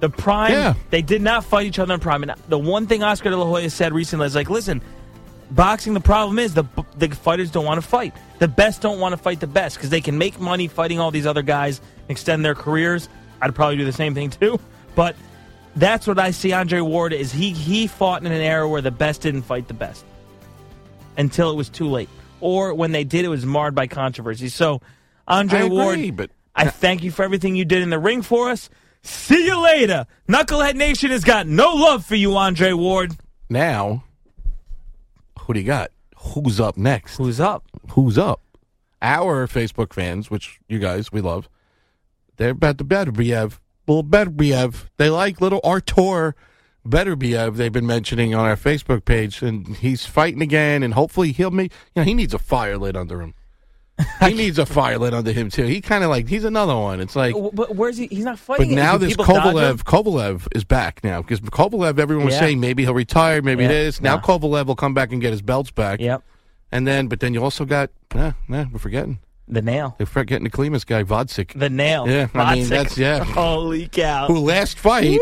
The 0.00 0.08
prime, 0.08 0.52
Yeah. 0.52 0.74
they 0.90 1.02
did 1.02 1.22
not 1.22 1.44
fight 1.44 1.66
each 1.66 1.78
other 1.78 1.94
in 1.94 2.00
prime. 2.00 2.24
And 2.24 2.34
the 2.48 2.58
one 2.58 2.88
thing 2.88 3.04
Oscar 3.04 3.30
De 3.30 3.36
La 3.36 3.44
Hoya 3.46 3.70
said 3.70 3.92
recently 3.92 4.26
is 4.26 4.34
like, 4.34 4.50
listen, 4.50 4.82
boxing. 5.52 5.94
The 5.94 6.00
problem 6.00 6.40
is 6.40 6.54
the 6.54 6.64
the 6.98 7.08
fighters 7.10 7.50
don't 7.52 7.64
want 7.64 7.80
to 7.80 7.86
fight. 7.86 8.12
The 8.40 8.48
best 8.48 8.82
don't 8.82 8.98
want 8.98 9.12
to 9.12 9.16
fight 9.16 9.38
the 9.38 9.46
best 9.46 9.76
because 9.76 9.90
they 9.90 10.00
can 10.00 10.18
make 10.18 10.40
money 10.40 10.66
fighting 10.66 10.98
all 10.98 11.12
these 11.12 11.26
other 11.26 11.42
guys, 11.42 11.80
extend 12.08 12.44
their 12.44 12.56
careers. 12.56 13.08
I'd 13.40 13.54
probably 13.54 13.76
do 13.76 13.84
the 13.84 13.92
same 13.92 14.14
thing 14.14 14.30
too, 14.30 14.58
but 14.96 15.14
that's 15.76 16.06
what 16.06 16.18
I 16.18 16.32
see. 16.32 16.52
Andre 16.52 16.80
Ward 16.80 17.12
is 17.12 17.30
he 17.30 17.50
he 17.52 17.86
fought 17.86 18.24
in 18.24 18.32
an 18.32 18.40
era 18.40 18.68
where 18.68 18.80
the 18.82 18.90
best 18.90 19.20
didn't 19.22 19.42
fight 19.42 19.68
the 19.68 19.74
best 19.74 20.04
until 21.16 21.50
it 21.50 21.54
was 21.56 21.68
too 21.68 21.88
late, 21.88 22.08
or 22.42 22.74
when 22.74 22.92
they 22.92 23.04
did, 23.04 23.24
it 23.24 23.28
was 23.28 23.46
marred 23.46 23.74
by 23.74 23.86
controversy. 23.86 24.48
So, 24.48 24.80
Andre 25.26 25.60
I 25.60 25.62
agree, 25.62 25.76
Ward, 25.76 26.16
but- 26.16 26.30
I 26.54 26.68
thank 26.68 27.02
you 27.02 27.10
for 27.10 27.22
everything 27.22 27.56
you 27.56 27.64
did 27.64 27.80
in 27.82 27.88
the 27.90 27.98
ring 27.98 28.20
for 28.20 28.50
us. 28.50 28.68
See 29.02 29.46
you 29.46 29.58
later. 29.58 30.06
Knucklehead 30.28 30.74
Nation 30.74 31.10
has 31.10 31.24
got 31.24 31.46
no 31.46 31.72
love 31.74 32.04
for 32.04 32.14
you, 32.14 32.36
Andre 32.36 32.72
Ward. 32.72 33.16
Now, 33.48 34.04
who 35.40 35.54
do 35.54 35.60
you 35.60 35.66
got? 35.66 35.90
Who's 36.18 36.60
up 36.60 36.76
next? 36.76 37.16
Who's 37.16 37.40
up? 37.40 37.64
Who's 37.92 38.18
up? 38.18 38.40
Our 39.00 39.48
Facebook 39.48 39.92
fans, 39.92 40.30
which 40.30 40.60
you 40.68 40.78
guys 40.78 41.10
we 41.10 41.20
love, 41.20 41.48
they're 42.36 42.50
about 42.50 42.78
the 42.78 42.84
Beterbiev. 42.84 43.58
Little 43.88 44.04
Beterbiev. 44.04 44.84
They 44.98 45.10
like 45.10 45.40
little 45.40 45.60
Artur 45.64 46.36
Beterbiev. 46.86 47.48
Uh, 47.48 47.50
they've 47.50 47.72
been 47.72 47.86
mentioning 47.86 48.34
on 48.34 48.44
our 48.44 48.56
Facebook 48.56 49.04
page, 49.04 49.42
and 49.42 49.76
he's 49.76 50.04
fighting 50.06 50.42
again. 50.42 50.82
And 50.82 50.94
hopefully 50.94 51.32
he'll 51.32 51.50
make. 51.50 51.72
You 51.94 52.00
know, 52.02 52.04
he 52.04 52.14
needs 52.14 52.34
a 52.34 52.38
fire 52.38 52.76
lit 52.78 52.96
under 52.96 53.20
him. 53.22 53.34
he 54.20 54.32
needs 54.34 54.58
a 54.58 54.66
fire 54.66 54.98
lit 54.98 55.14
under 55.14 55.32
him 55.32 55.50
too. 55.50 55.64
He 55.64 55.80
kind 55.80 56.02
of 56.02 56.10
like 56.10 56.26
he's 56.28 56.44
another 56.44 56.74
one. 56.76 56.98
It's 57.00 57.14
like 57.14 57.34
But 57.52 57.76
where's 57.76 57.98
he? 57.98 58.06
He's 58.08 58.24
not 58.24 58.38
fighting. 58.38 58.72
it. 58.72 58.74
now 58.74 58.96
this? 58.96 59.14
Kovalev, 59.16 59.84
Kovalev 59.84 60.48
is 60.56 60.64
back 60.64 61.04
now 61.04 61.20
because 61.22 61.40
Kovalev, 61.40 61.98
everyone 61.98 62.24
was 62.24 62.34
Yeah. 62.34 62.40
saying 62.40 62.58
maybe 62.60 62.84
he'll 62.84 62.94
retire, 62.94 63.42
maybe 63.42 63.62
Yeah. 63.64 63.68
this. 63.68 64.00
Now 64.00 64.16
Nah. 64.16 64.22
Kovalev 64.22 64.66
will 64.66 64.74
come 64.76 64.94
back 64.94 65.12
and 65.12 65.20
get 65.20 65.30
his 65.30 65.42
belts 65.42 65.70
back. 65.70 66.00
Yep. 66.00 66.22
And 66.72 66.86
then, 66.86 67.06
but 67.08 67.20
then 67.20 67.34
you 67.34 67.44
also 67.44 67.66
got, 67.66 67.90
nah, 68.14 68.32
nah, 68.48 68.64
we're 68.72 68.78
forgetting. 68.78 69.18
The 69.46 69.60
nail. 69.60 69.94
They're 69.98 70.06
forgetting 70.06 70.44
the 70.44 70.50
Klimas 70.50 70.86
guy, 70.86 71.04
Gvozdyk. 71.04 71.52
The 71.58 71.68
nail. 71.68 72.08
Yeah, 72.08 72.28
I 72.34 72.54
mean, 72.54 72.68
that's- 72.68 72.96
yeah. 72.96 73.22
Holy 73.24 73.88
cow. 73.88 74.26
Who 74.26 74.38
last 74.38 74.78
fight, 74.78 75.20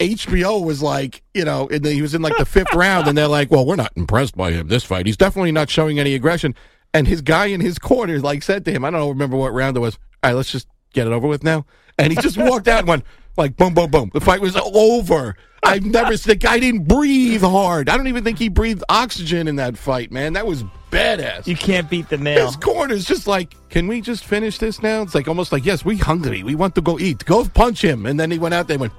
HBO 0.00 0.64
was 0.64 0.82
like, 0.82 1.22
you 1.34 1.44
know, 1.44 1.68
and 1.68 1.84
he 1.84 2.00
was 2.02 2.14
in 2.14 2.22
like 2.22 2.36
the 2.38 2.46
fifth 2.46 2.72
round, 2.74 3.06
and 3.06 3.16
they're 3.16 3.28
like, 3.28 3.50
well, 3.50 3.66
we're 3.66 3.76
not 3.76 3.92
impressed 3.96 4.36
by 4.36 4.50
him 4.50 4.68
this 4.68 4.82
fight. 4.82 5.06
He's 5.06 5.16
definitely 5.16 5.52
not 5.52 5.68
showing 5.68 6.00
any 6.00 6.14
aggression. 6.14 6.54
And 6.92 7.06
his 7.06 7.20
guy 7.20 7.46
in 7.46 7.60
his 7.60 7.78
corner 7.78 8.18
like 8.18 8.42
said 8.42 8.64
to 8.64 8.72
him, 8.72 8.84
I 8.84 8.90
don't 8.90 9.00
know, 9.00 9.10
remember 9.10 9.36
what 9.36 9.52
round 9.52 9.76
it 9.76 9.80
was. 9.80 9.96
All 10.22 10.30
right, 10.30 10.36
let's 10.36 10.50
just 10.50 10.66
get 10.92 11.06
it 11.06 11.12
over 11.12 11.28
with 11.28 11.44
now. 11.44 11.66
And 11.98 12.12
he 12.12 12.20
just 12.20 12.36
walked 12.38 12.66
out 12.66 12.80
and 12.80 12.88
went 12.88 13.04
like 13.36 13.56
boom, 13.56 13.74
boom, 13.74 13.90
boom. 13.90 14.10
The 14.12 14.20
fight 14.20 14.40
was 14.40 14.56
over. 14.56 15.36
I've 15.62 15.84
never 15.84 16.16
the 16.16 16.34
guy 16.34 16.58
didn't 16.58 16.84
breathe 16.88 17.42
hard. 17.42 17.88
I 17.88 17.96
don't 17.96 18.08
even 18.08 18.24
think 18.24 18.38
he 18.38 18.48
breathed 18.48 18.82
oxygen 18.88 19.46
in 19.46 19.56
that 19.56 19.76
fight, 19.76 20.10
man. 20.10 20.32
That 20.32 20.46
was 20.46 20.64
badass. 20.90 21.46
You 21.46 21.56
can't 21.56 21.88
beat 21.90 22.08
the 22.08 22.16
nail. 22.16 22.46
His 22.46 22.56
corner's 22.56 23.04
just 23.04 23.26
like, 23.26 23.54
can 23.68 23.86
we 23.86 24.00
just 24.00 24.24
finish 24.24 24.58
this 24.58 24.82
now? 24.82 25.02
It's 25.02 25.14
like 25.14 25.28
almost 25.28 25.52
like, 25.52 25.66
yes, 25.66 25.84
we 25.84 25.98
hungry. 25.98 26.42
We 26.42 26.54
want 26.54 26.74
to 26.76 26.80
go 26.80 26.98
eat. 26.98 27.24
Go 27.26 27.44
punch 27.44 27.84
him. 27.84 28.06
And 28.06 28.18
then 28.18 28.30
he 28.30 28.38
went 28.38 28.54
out 28.54 28.66
there 28.66 28.76
and 28.76 28.80
went 28.80 28.96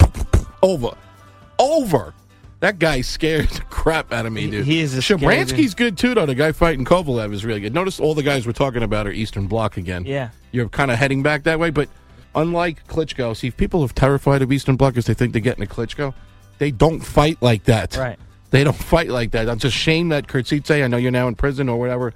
over. 0.61 0.91
Over. 1.59 2.13
That 2.59 2.77
guy 2.79 3.01
scared 3.01 3.49
the 3.49 3.61
crap 3.61 4.13
out 4.13 4.25
of 4.25 4.33
me, 4.33 4.49
dude. 4.49 4.65
he 4.65 4.81
is 4.81 4.95
a 4.95 5.01
Shabransky's 5.01 5.73
good 5.73 5.97
too, 5.97 6.13
though. 6.13 6.25
The 6.25 6.35
guy 6.35 6.51
fighting 6.51 6.85
Kovalev 6.85 7.33
is 7.33 7.43
really 7.43 7.59
good. 7.59 7.73
Notice 7.73 7.99
all 7.99 8.13
the 8.13 8.23
guys 8.23 8.45
we're 8.45 8.53
talking 8.53 8.83
about 8.83 9.07
are 9.07 9.11
Eastern 9.11 9.47
Bloc 9.47 9.77
again. 9.77 10.05
Yeah. 10.05 10.29
You're 10.51 10.69
kind 10.69 10.91
of 10.91 10.97
heading 10.97 11.23
back 11.23 11.43
that 11.43 11.59
way, 11.59 11.69
but 11.71 11.89
unlike 12.35 12.85
Klitschko, 12.87 13.35
see, 13.35 13.47
if 13.47 13.57
people 13.57 13.83
are 13.83 13.87
terrified 13.87 14.41
of 14.41 14.51
Eastern 14.51 14.75
Bloc 14.75 14.93
because 14.93 15.05
they 15.05 15.13
think 15.13 15.33
they're 15.33 15.41
getting 15.41 15.63
a 15.63 15.67
Klitschko, 15.67 16.13
they 16.59 16.69
don't 16.71 16.99
fight 16.99 17.37
like 17.41 17.63
that. 17.63 17.97
Right. 17.97 18.19
They 18.51 18.63
don't 18.63 18.75
fight 18.75 19.09
like 19.09 19.31
that. 19.31 19.47
It's 19.47 19.63
a 19.63 19.71
shame 19.71 20.09
that 20.09 20.27
Khurtsidze, 20.27 20.83
I 20.83 20.87
know 20.87 20.97
you're 20.97 21.09
now 21.11 21.27
in 21.27 21.35
prison 21.35 21.69
or 21.69 21.79
whatever. 21.79 22.13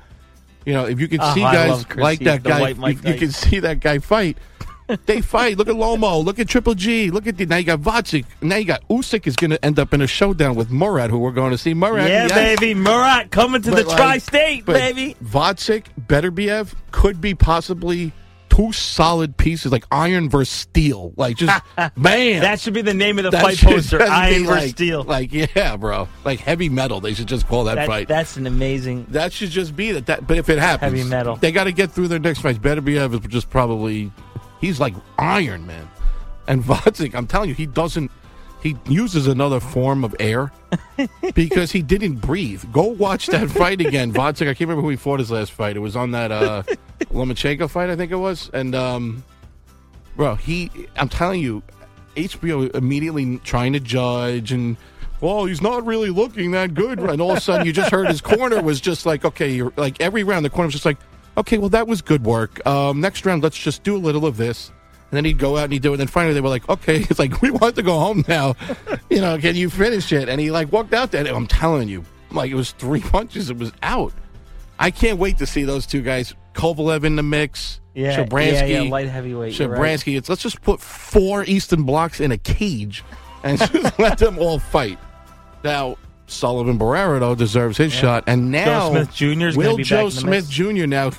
You 0.65 0.73
know, 0.73 0.85
if 0.85 0.99
you 0.99 1.07
can 1.07 1.19
Oh, 1.21 1.33
see 1.33 1.41
guys 1.41 1.89
like 1.95 2.19
that 2.19 2.43
guy, 2.43 2.71
if 2.71 3.05
you 3.05 3.13
can 3.15 3.31
see 3.31 3.59
that 3.59 3.79
guy 3.79 3.99
fight. 3.99 4.37
They 5.06 5.22
fight. 5.22 5.58
Look 5.58 5.68
at 5.68 5.75
Lomo. 5.75 6.24
Look 6.24 6.39
at 6.39 6.48
Triple 6.48 6.75
G. 6.75 7.10
Look 7.10 7.27
at 7.27 7.38
the 7.38 7.46
now 7.46 7.58
you 7.58 7.63
got 7.63 7.80
Gvozdyk. 7.80 8.25
Now 8.42 8.58
you 8.58 8.65
got 8.65 8.88
Usyk 8.88 9.25
is 9.27 9.36
going 9.36 9.51
to 9.51 9.63
end 9.65 9.80
up 9.80 9.94
in 9.94 10.01
a 10.01 10.08
showdown 10.08 10.56
with 10.56 10.70
Murat, 10.72 11.10
who 11.10 11.18
we're 11.18 11.32
going 11.32 11.51
to 11.51 11.58
see. 11.58 11.74
Murat, 11.74 12.08
yeah, 12.08 12.27
yes. 12.27 12.60
baby. 12.60 12.74
Murat 12.74 13.32
coming 13.32 13.62
to 13.63 13.72
But, 13.72 13.84
the 13.84 13.88
like, 13.88 13.98
tri-state, 13.98 14.65
baby. 14.65 15.15
Gvozdyk, 15.24 15.86
Beterbiev 16.08 16.74
could 16.92 17.20
be 17.20 17.34
possibly 17.34 18.12
two 18.56 18.72
solid 18.72 19.36
pieces, 19.38 19.72
like 19.72 19.86
iron 19.92 20.30
versus 20.30 20.54
steel. 20.54 21.13
Like 21.18 21.38
just 21.38 21.62
man, 21.98 22.42
That 22.42 22.60
should 22.60 22.74
be 22.74 22.82
the 22.82 22.94
name 22.94 23.18
of 23.20 23.25
the 23.25 23.32
fight 23.32 23.58
should 23.58 23.70
poster. 23.70 24.01
Iron 24.10 24.46
versus 24.46 24.48
like, 24.48 24.70
steel. 24.70 25.04
Like 25.04 25.34
yeah, 25.34 25.75
bro. 25.75 26.08
Like 26.24 26.39
heavy 26.39 26.70
metal. 26.70 27.01
They 27.01 27.13
should 27.13 27.27
just 27.27 27.48
call 27.48 27.65
that, 27.65 27.75
That- 27.75 27.88
fight. 27.88 28.08
That's 28.08 28.38
an 28.38 28.48
amazing. 28.48 29.08
That 29.10 29.34
should 29.34 29.50
just 29.50 29.75
be 29.75 29.92
that. 29.94 30.06
that 30.06 30.27
but 30.27 30.38
if 30.38 30.50
it 30.50 30.60
happens, 30.60 30.98
Heavy 30.98 31.10
metal. 31.10 31.36
They 31.36 31.51
got 31.51 31.65
to 31.65 31.72
get 31.72 31.92
through 31.92 32.08
their 32.08 32.20
next 32.20 32.39
fight. 32.39 32.62
Beterbiev 32.62 33.13
is 33.13 33.32
just 33.32 33.50
probably. 33.50 34.12
He's 34.65 34.79
like 34.79 34.95
Iron 35.19 35.67
Man, 35.67 35.88
and 36.48 36.63
Gvozdyk. 36.63 37.13
I'm 37.13 37.27
telling 37.27 37.50
you, 37.50 37.55
he 37.55 37.67
doesn't. 37.67 38.10
He 38.63 38.75
uses 38.89 39.27
another 39.27 39.60
form 39.60 40.03
of 40.03 40.15
air 40.19 40.51
because 41.36 41.72
he 41.72 41.84
didn't 41.84 42.15
breathe. 42.15 42.63
Go 42.72 42.86
watch 42.86 43.27
that 43.27 43.51
fight 43.51 43.79
again, 43.79 44.12
Gvozdyk. 44.12 44.48
I 44.48 44.55
can't 44.55 44.62
remember 44.62 44.81
who 44.81 44.89
he 44.89 44.95
fought 44.95 45.19
his 45.19 45.29
last 45.29 45.51
fight. 45.51 45.75
It 45.75 45.81
was 45.81 45.95
on 45.95 46.12
that 46.12 46.31
uh, 46.31 46.63
Lomachenko 47.12 47.69
fight, 47.69 47.91
I 47.91 47.95
think 47.95 48.12
it 48.12 48.15
was. 48.15 48.50
And 48.53 48.74
um, 48.74 49.24
bro, 50.15 50.34
he. 50.34 50.72
I'm 50.95 51.10
telling 51.10 51.41
you, 51.41 51.62
HBO 52.15 52.74
immediately 52.74 53.38
trying 53.39 53.74
to 53.74 53.79
judge 53.79 54.51
and. 54.51 54.77
Well, 55.22 55.45
he's 55.45 55.62
not 55.62 55.86
really 55.86 56.10
looking 56.10 56.51
that 56.51 56.74
good, 56.74 57.00
and 57.00 57.22
all 57.22 57.31
of 57.31 57.38
a 57.38 57.41
sudden 57.41 57.65
you 57.65 57.72
just 57.72 57.89
heard 57.89 58.07
his 58.07 58.19
corner 58.19 58.62
was 58.62 58.81
just 58.81 59.05
like, 59.05 59.24
okay, 59.24 59.53
you're, 59.53 59.72
like 59.77 60.01
every 60.01 60.24
round 60.24 60.43
the 60.43 60.50
corner 60.50 60.67
was 60.67 60.74
just 60.74 60.86
like, 60.86 60.98
okay, 61.38 61.58
well 61.58 61.70
that 61.70 61.88
was 61.88 62.01
good 62.01 62.25
work. 62.25 62.65
Um, 62.65 63.01
next 63.01 63.25
round, 63.25 63.44
let's 63.44 63.58
just 63.58 63.84
do 63.84 63.96
a 63.96 64.00
little 64.00 64.25
of 64.25 64.38
this, 64.38 64.72
and 65.12 65.18
then 65.18 65.25
he'd 65.25 65.38
go 65.38 65.58
out 65.58 65.65
and 65.65 65.74
he'd 65.74 65.82
do 65.82 65.92
it. 65.92 65.94
And 65.94 66.01
then 66.01 66.08
finally 66.08 66.34
they 66.34 66.42
were 66.42 66.50
like, 66.50 66.68
okay, 66.70 66.98
it's 67.10 67.20
like 67.20 67.42
we 67.42 67.51
want 67.51 67.75
to 67.75 67.84
go 67.84 67.98
home 68.00 68.24
now. 68.27 68.56
you 69.10 69.22
know, 69.22 69.38
can 69.38 69.56
you 69.56 69.70
finish 69.70 70.12
it? 70.12 70.30
And 70.30 70.42
he 70.42 70.51
like 70.51 70.72
walked 70.72 70.94
out 70.94 71.12
there. 71.12 71.25
And 71.25 71.36
I'm 71.36 71.48
telling 71.48 71.88
you, 71.88 72.04
like 72.32 72.51
it 72.51 72.56
was 72.56 72.72
three 72.72 73.01
punches, 73.12 73.50
it 73.50 73.58
was 73.58 73.72
out. 73.84 74.13
I 74.77 74.92
can't 74.92 75.20
wait 75.20 75.38
to 75.38 75.46
see 75.46 75.63
those 75.63 75.86
two 75.86 76.01
guys, 76.01 76.34
Kovalev 76.54 77.06
in 77.06 77.15
the 77.15 77.24
mix. 77.24 77.80
Yeah, 77.94 78.18
Shabransky, 78.18 78.51
yeah, 78.51 78.65
yeah, 78.65 78.92
light 78.92 79.08
heavyweight, 79.08 79.58
you're 79.58 79.70
right. 79.70 79.80
Shabransky. 79.80 80.18
It's 80.18 80.27
let's 80.27 80.42
just 80.42 80.62
put 80.62 80.82
four 80.82 81.46
Eastern 81.46 81.84
blocks 81.84 82.20
in 82.20 82.34
a 82.34 82.38
cage 82.38 83.06
and 83.46 83.58
just 83.58 83.98
let 83.98 84.18
them 84.18 84.38
all 84.38 84.60
fight. 84.60 85.00
Now 85.63 85.98
Sullivan 86.27 86.77
Barrera 86.77 87.20
though 87.20 87.36
deserves 87.36 87.77
his 87.77 87.94
shot, 87.94 88.25
and 88.27 88.51
now 88.51 88.89
Smith 88.89 89.13
Jr. 89.13 89.58
will 89.58 89.77
Joe 89.77 90.10
Smith. 90.10 90.50
Jr. 90.50 90.88
now 90.88 91.12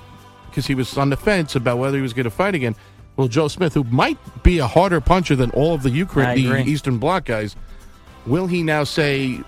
because 0.57 0.67
he 0.67 0.75
was 0.75 0.97
on 0.97 1.11
the 1.11 1.19
fence 1.19 1.55
about 1.55 1.77
whether 1.77 1.99
he 1.99 2.03
was 2.03 2.15
going 2.15 2.25
to 2.25 2.31
fight 2.31 2.55
again. 2.55 2.75
Will 3.17 3.29
Joe 3.29 3.47
Smith, 3.49 3.75
who 3.75 3.85
might 3.85 4.17
be 4.43 4.59
a 4.59 4.67
harder 4.67 5.03
puncher 5.03 5.37
than 5.37 5.51
all 5.51 5.75
of 5.75 5.83
the 5.83 5.91
Ukraine, 5.91 6.51
the. 6.51 6.63
Eastern 6.71 6.97
Bloc 6.97 7.27
guys, 7.27 7.55
will 8.25 8.47
he 8.47 8.63
now 8.63 8.83
say 8.85 9.41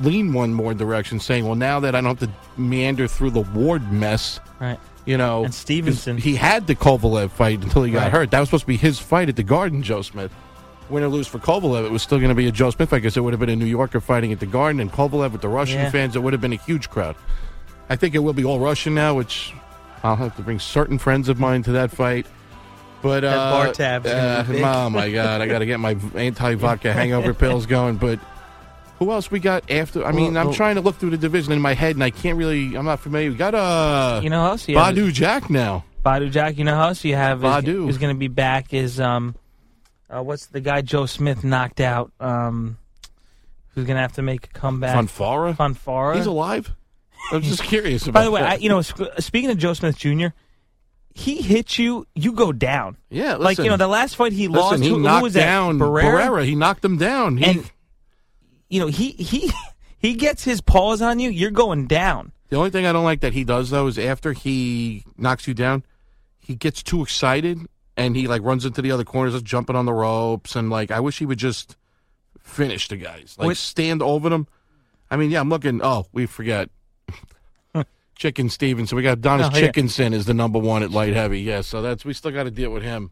lean 0.00 0.34
one 0.34 0.52
more 0.52 0.74
direction, 0.74 1.18
saying, 1.18 1.46
"Well, 1.46 1.54
now 1.54 1.80
that 1.80 1.94
I 1.94 2.02
don't 2.02 2.18
have 2.20 2.28
to 2.30 2.60
meander 2.60 3.08
through 3.08 3.30
the 3.30 3.40
Ward 3.40 3.90
mess." 3.90 4.38
Right. 4.60 4.78
You 5.06 5.16
know, 5.16 5.44
And 5.44 5.54
Stevenson, 5.54 6.18
He 6.18 6.34
had 6.36 6.66
the 6.66 6.74
Kovalev 6.74 7.30
fight 7.30 7.62
until 7.62 7.82
he 7.84 7.90
got 7.92 8.02
Right. 8.04 8.12
hurt. 8.12 8.30
That 8.30 8.40
was 8.40 8.48
supposed 8.50 8.64
to 8.64 8.66
be 8.68 8.76
his 8.76 8.98
fight 8.98 9.30
at 9.30 9.36
the 9.36 9.42
Garden, 9.42 9.82
Joe 9.82 10.02
Smith. 10.02 10.30
Win 10.90 11.02
or 11.02 11.08
lose 11.08 11.26
for 11.26 11.38
Kovalev, 11.38 11.86
it 11.86 11.90
was 11.90 12.02
still 12.02 12.18
going 12.18 12.28
to 12.28 12.34
be 12.34 12.46
a 12.48 12.52
Joe 12.52 12.70
Smith 12.70 12.90
fight 12.90 12.98
because 12.98 13.16
it 13.16 13.20
would 13.20 13.32
have 13.32 13.40
been 13.40 13.48
a 13.48 13.56
New 13.56 13.64
Yorker 13.64 14.00
fighting 14.00 14.30
at 14.30 14.40
the 14.40 14.46
Garden, 14.46 14.78
and 14.78 14.92
Kovalev 14.92 15.32
with 15.32 15.40
the 15.40 15.48
Russian 15.48 15.78
Yeah. 15.80 15.90
fans, 15.90 16.16
it 16.16 16.22
would 16.22 16.34
have 16.34 16.42
been 16.42 16.52
a 16.52 16.56
huge 16.66 16.90
crowd. 16.90 17.16
I 17.88 17.96
think 17.96 18.14
it 18.14 18.18
will 18.20 18.34
be 18.34 18.44
all 18.44 18.60
Russian 18.60 18.94
now, 18.94 19.14
which 19.14 19.52
I'll 20.02 20.16
have 20.16 20.36
to 20.36 20.42
bring 20.42 20.58
certain 20.58 20.98
friends 20.98 21.28
of 21.28 21.38
mine 21.38 21.62
to 21.64 21.72
that 21.72 21.90
fight. 21.90 22.26
But 23.02 23.20
That 23.20 23.36
uh, 23.36 23.50
bar 23.50 23.72
tab's 23.72 24.06
gonna 24.10 24.44
be 24.46 24.52
big. 24.54 24.62
oh 24.64 24.90
my 24.90 25.10
god, 25.10 25.40
I 25.40 25.46
got 25.46 25.60
to 25.60 25.66
get 25.66 25.80
my 25.80 25.96
anti-vodka 26.14 26.92
hangover 26.92 27.32
pills 27.32 27.64
going. 27.66 27.96
But 27.96 28.18
who 28.98 29.10
else 29.10 29.30
we 29.30 29.40
got 29.40 29.70
after? 29.70 30.04
I 30.04 30.12
mean, 30.12 30.34
Well, 30.34 30.40
I'm 30.42 30.46
well- 30.48 30.54
trying 30.54 30.74
to 30.74 30.82
look 30.82 30.96
through 30.96 31.10
the 31.10 31.16
division 31.16 31.52
in 31.52 31.60
my 31.62 31.72
head, 31.74 31.96
and 31.96 32.04
I 32.04 32.10
can't 32.10 32.36
really. 32.36 32.76
I'm 32.76 32.84
not 32.84 33.00
familiar. 33.00 33.30
We 33.30 33.36
got 33.36 33.54
uh, 33.54 34.20
You 34.22 34.28
know 34.30 34.42
who 34.42 34.48
else? 34.50 34.68
you 34.68 34.76
have? 34.76 34.94
Badou 34.94 35.12
Jack 35.12 35.48
now. 35.48 35.84
Badou 36.04 36.30
Jack. 36.30 36.58
You 36.58 36.64
know 36.64 36.74
who 36.74 36.82
else 36.82 37.02
you 37.04 37.14
have? 37.14 37.38
Is, 37.42 37.50
Badou. 37.50 37.84
Who's 37.86 37.98
going 37.98 38.14
to 38.14 38.18
be 38.18 38.28
back? 38.28 38.74
Is 38.74 39.00
um, 39.00 39.34
uh, 40.10 40.22
what's 40.22 40.46
the 40.46 40.60
guy 40.60 40.82
Joe 40.82 41.06
Smith 41.06 41.42
knocked 41.44 41.80
out? 41.80 42.12
Um, 42.20 42.76
who's 43.74 43.86
going 43.86 43.96
to 43.96 44.02
have 44.02 44.12
to 44.14 44.22
make 44.22 44.44
a 44.44 44.48
comeback? 44.48 44.94
Fonfara? 44.96 45.56
Fonfara. 45.56 46.16
He's 46.16 46.26
alive. 46.26 46.74
I'm 47.32 47.42
just 47.42 47.62
curious. 47.62 48.02
About 48.06 48.12
By 48.20 48.24
the 48.24 48.30
way, 48.30 48.40
that. 48.40 48.50
I, 48.52 48.54
you 48.56 48.68
know, 48.68 48.82
speaking 48.82 49.50
of 49.50 49.58
Joe 49.58 49.72
Smith 49.72 49.96
Jr., 49.96 50.28
he 51.14 51.42
hits 51.42 51.78
you, 51.78 52.06
you 52.14 52.32
go 52.32 52.52
down. 52.52 52.96
yeah, 53.10 53.34
like 53.36 53.58
you 53.58 53.68
know, 53.68 53.76
the 53.76 53.88
last 53.88 54.16
fight 54.16 54.32
he 54.32 54.48
Listen, 54.48 54.70
lost. 54.70 54.82
he 54.82 54.88
who, 54.88 54.94
who 54.96 55.02
knocked 55.02 55.22
was 55.24 55.32
that? 55.34 55.40
down 55.44 55.78
Barrera? 55.78 56.44
He 56.44 56.54
knocked 56.54 56.84
him 56.84 56.98
down. 56.98 57.36
He, 57.36 57.44
And 57.46 57.70
you 58.68 58.80
know, 58.80 58.86
he 58.86 59.10
he 59.12 59.50
he 59.98 60.14
gets 60.14 60.44
his 60.44 60.60
paws 60.60 61.02
on 61.02 61.18
you. 61.18 61.30
You're 61.30 61.50
going 61.50 61.86
down. 61.86 62.32
the 62.48 62.56
only 62.56 62.70
thing 62.70 62.86
I 62.86 62.92
don't 62.92 63.04
like 63.04 63.20
that 63.20 63.32
he 63.32 63.42
does 63.44 63.70
though 63.70 63.88
is 63.88 63.98
after 63.98 64.32
he 64.32 65.04
knocks 65.18 65.46
you 65.48 65.54
down, 65.54 65.84
he 66.38 66.54
gets 66.54 66.82
too 66.82 67.02
excited 67.02 67.58
and 67.96 68.14
he 68.16 68.28
like 68.28 68.42
runs 68.42 68.64
into 68.64 68.80
the 68.80 68.92
other 68.92 69.04
corners, 69.04 69.32
just 69.34 69.44
jumping 69.44 69.74
on 69.76 69.86
the 69.86 69.92
ropes, 69.92 70.54
and 70.56 70.70
like 70.70 70.90
I 70.92 71.00
wish 71.00 71.18
he 71.18 71.26
would 71.26 71.38
just 71.38 71.76
finish 72.38 72.86
the 72.88 72.96
guys, 72.96 73.34
like 73.38 73.56
stand 73.56 74.00
over 74.00 74.28
them. 74.28 74.46
I 75.10 75.16
mean, 75.16 75.30
yeah, 75.32 75.40
I'm 75.40 75.48
looking. 75.48 75.80
Oh, 75.82 76.06
we 76.12 76.26
forget. 76.26 76.70
Chicken 78.20 78.50
Stevenson. 78.50 78.96
We 78.96 79.02
got 79.02 79.16
Adonis 79.18 79.48
Oh, 79.50 79.56
yeah. 79.56 79.68
Chickenson 79.68 80.12
is 80.12 80.26
the 80.26 80.34
number 80.34 80.58
one 80.58 80.82
at 80.82 80.90
light 80.90 81.14
heavy. 81.14 81.40
Yeah, 81.40 81.62
so 81.62 81.80
that's 81.80 82.04
we 82.04 82.12
still 82.12 82.30
got 82.30 82.42
to 82.44 82.50
deal 82.50 82.70
with 82.70 82.82
him. 82.82 83.10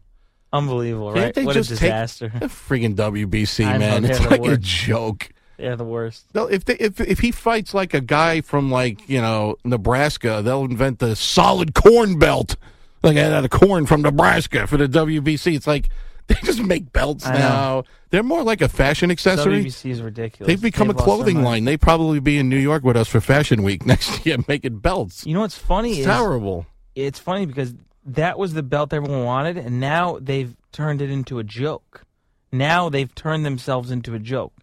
Unbelievable, 0.53 1.13
Can't 1.15 1.35
right? 1.35 1.45
What 1.45 1.53
just 1.53 1.71
a 1.71 1.75
take- 1.75 1.89
disaster. 1.89 2.31
The 2.39 2.45
friggin' 2.45 2.95
WBC, 2.95 3.65
I 3.65 3.77
man. 3.79 4.05
It's 4.05 4.23
like 4.25 4.45
a 4.45 4.55
joke. 4.57 5.29
Yeah, 5.57 5.73
the 5.75 5.83
worst. 5.83 6.31
They'll, 6.33 6.47
if 6.47 6.63
they, 6.65 6.75
if 6.75 7.01
if 7.01 7.19
he 7.19 7.31
fights 7.31 7.73
like 7.73 7.93
a 7.95 8.01
guy 8.01 8.41
from 8.41 8.69
like 8.71 9.09
you 9.09 9.19
know 9.19 9.55
Nebraska, 9.65 10.41
they'll 10.43 10.63
invent 10.63 10.99
the 10.99 11.15
solid 11.15 11.73
corn 11.73 12.19
belt, 12.19 12.55
like 13.03 13.17
out 13.17 13.43
of 13.43 13.49
corn 13.49 13.87
from 13.87 14.03
Nebraska 14.03 14.67
for 14.67 14.77
the 14.77 14.87
WBC. 14.87 15.55
It's 15.55 15.67
like 15.67 15.89
they 16.35 16.35
just 16.43 16.61
make 16.61 16.93
belts 16.93 17.25
I 17.25 17.33
know. 17.33 17.39
now. 17.39 17.83
They're 18.11 18.23
more 18.23 18.43
like 18.43 18.61
a 18.61 18.69
fashion 18.69 19.11
accessory. 19.11 19.65
WBC 19.65 19.89
is 19.91 20.01
ridiculous. 20.01 20.47
They've 20.47 20.61
become 20.61 20.89
a 20.89 20.93
lost 20.93 21.03
clothing 21.03 21.43
line. 21.43 21.65
They 21.65 21.75
probably 21.75 22.19
be 22.19 22.37
in 22.37 22.47
New 22.49 22.57
York 22.57 22.83
with 22.83 22.95
us 22.95 23.07
for 23.07 23.19
Fashion 23.19 23.63
Week 23.63 23.85
next 23.93 24.25
year, 24.25 24.37
making 24.47 24.77
belts. 24.79 25.25
You 25.25 25.33
know 25.33 25.41
what's 25.41 25.57
funny 25.57 25.91
It's 25.91 25.99
is 25.99 26.05
terrible. 26.05 26.65
it's 26.95 27.19
funny 27.19 27.45
because 27.45 27.73
that 28.05 28.39
was 28.39 28.53
the 28.53 28.63
belt 28.63 28.93
everyone 28.93 29.25
wanted, 29.25 29.57
and 29.57 29.79
now 29.79 30.19
they've 30.21 30.55
turned 30.71 31.01
it 31.01 31.09
into 31.09 31.39
a 31.39 31.43
joke. 31.43 32.03
Now 32.51 32.89
they've 32.89 33.13
turned 33.13 33.45
themselves 33.45 33.91
into 33.91 34.13
a 34.15 34.19
joke. 34.19 34.53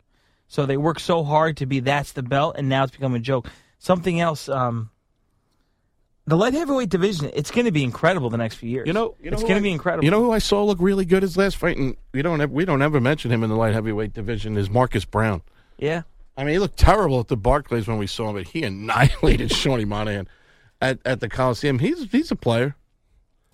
So 0.49 0.67
they 0.67 0.77
work 0.77 1.01
so 1.01 1.25
hard 1.25 1.57
to 1.59 1.67
be 1.67 1.81
that's 1.81 2.13
the 2.13 2.23
belt, 2.23 2.55
and 2.59 2.69
now 2.69 2.85
it's 2.85 2.93
become 2.93 3.15
a 3.15 3.21
joke. 3.21 3.49
Something 3.79 4.21
else. 4.21 4.49
Um, 4.49 4.91
the 6.27 6.37
light 6.37 6.55
heavyweight 6.55 6.89
division, 6.89 7.31
it's 7.35 7.51
going 7.51 7.67
to 7.67 7.71
be 7.73 7.85
incredible 7.85 8.31
the 8.31 8.37
next 8.37 8.57
few 8.57 8.69
years. 8.69 8.87
You 8.87 8.93
know, 8.93 9.15
you 9.23 9.31
know 9.31 9.35
it's 9.35 9.43
going 9.43 9.57
to 9.57 9.61
be 9.61 9.71
incredible. 9.71 10.05
You 10.05 10.11
know 10.11 10.21
who 10.23 10.33
I 10.33 10.39
saw 10.39 10.65
look 10.65 10.79
really 10.81 11.05
good 11.05 11.23
his 11.23 11.37
last 11.37 11.57
fight, 11.57 11.77
and 11.77 11.97
we 12.13 12.23
don't 12.23 12.41
ever, 12.41 12.53
we 12.53 12.65
don't 12.65 12.83
ever 12.83 13.01
mention 13.01 13.31
him 13.31 13.43
in 13.45 13.51
the 13.51 13.57
light 13.57 13.75
heavyweight 13.75 14.13
division 14.13 14.57
is 14.57 14.69
Marcus 14.71 15.05
Browne. 15.05 15.43
yeah. 15.79 16.03
I 16.39 16.45
mean, 16.45 16.53
he 16.53 16.59
looked 16.59 16.79
terrible 16.79 17.19
at 17.21 17.29
the 17.29 17.37
Barclays 17.37 17.89
when 17.89 17.97
we 17.97 18.07
saw 18.07 18.29
him, 18.29 18.35
but 18.37 18.49
he 18.49 18.63
annihilated 18.63 19.49
Seanie 19.53 19.87
Monaghan 19.87 20.29
at, 20.83 20.99
at 21.07 21.21
the 21.21 21.31
Coliseum. 21.31 21.79
He's 21.79 22.11
he's 22.13 22.31
a 22.31 22.37
player. 22.37 22.77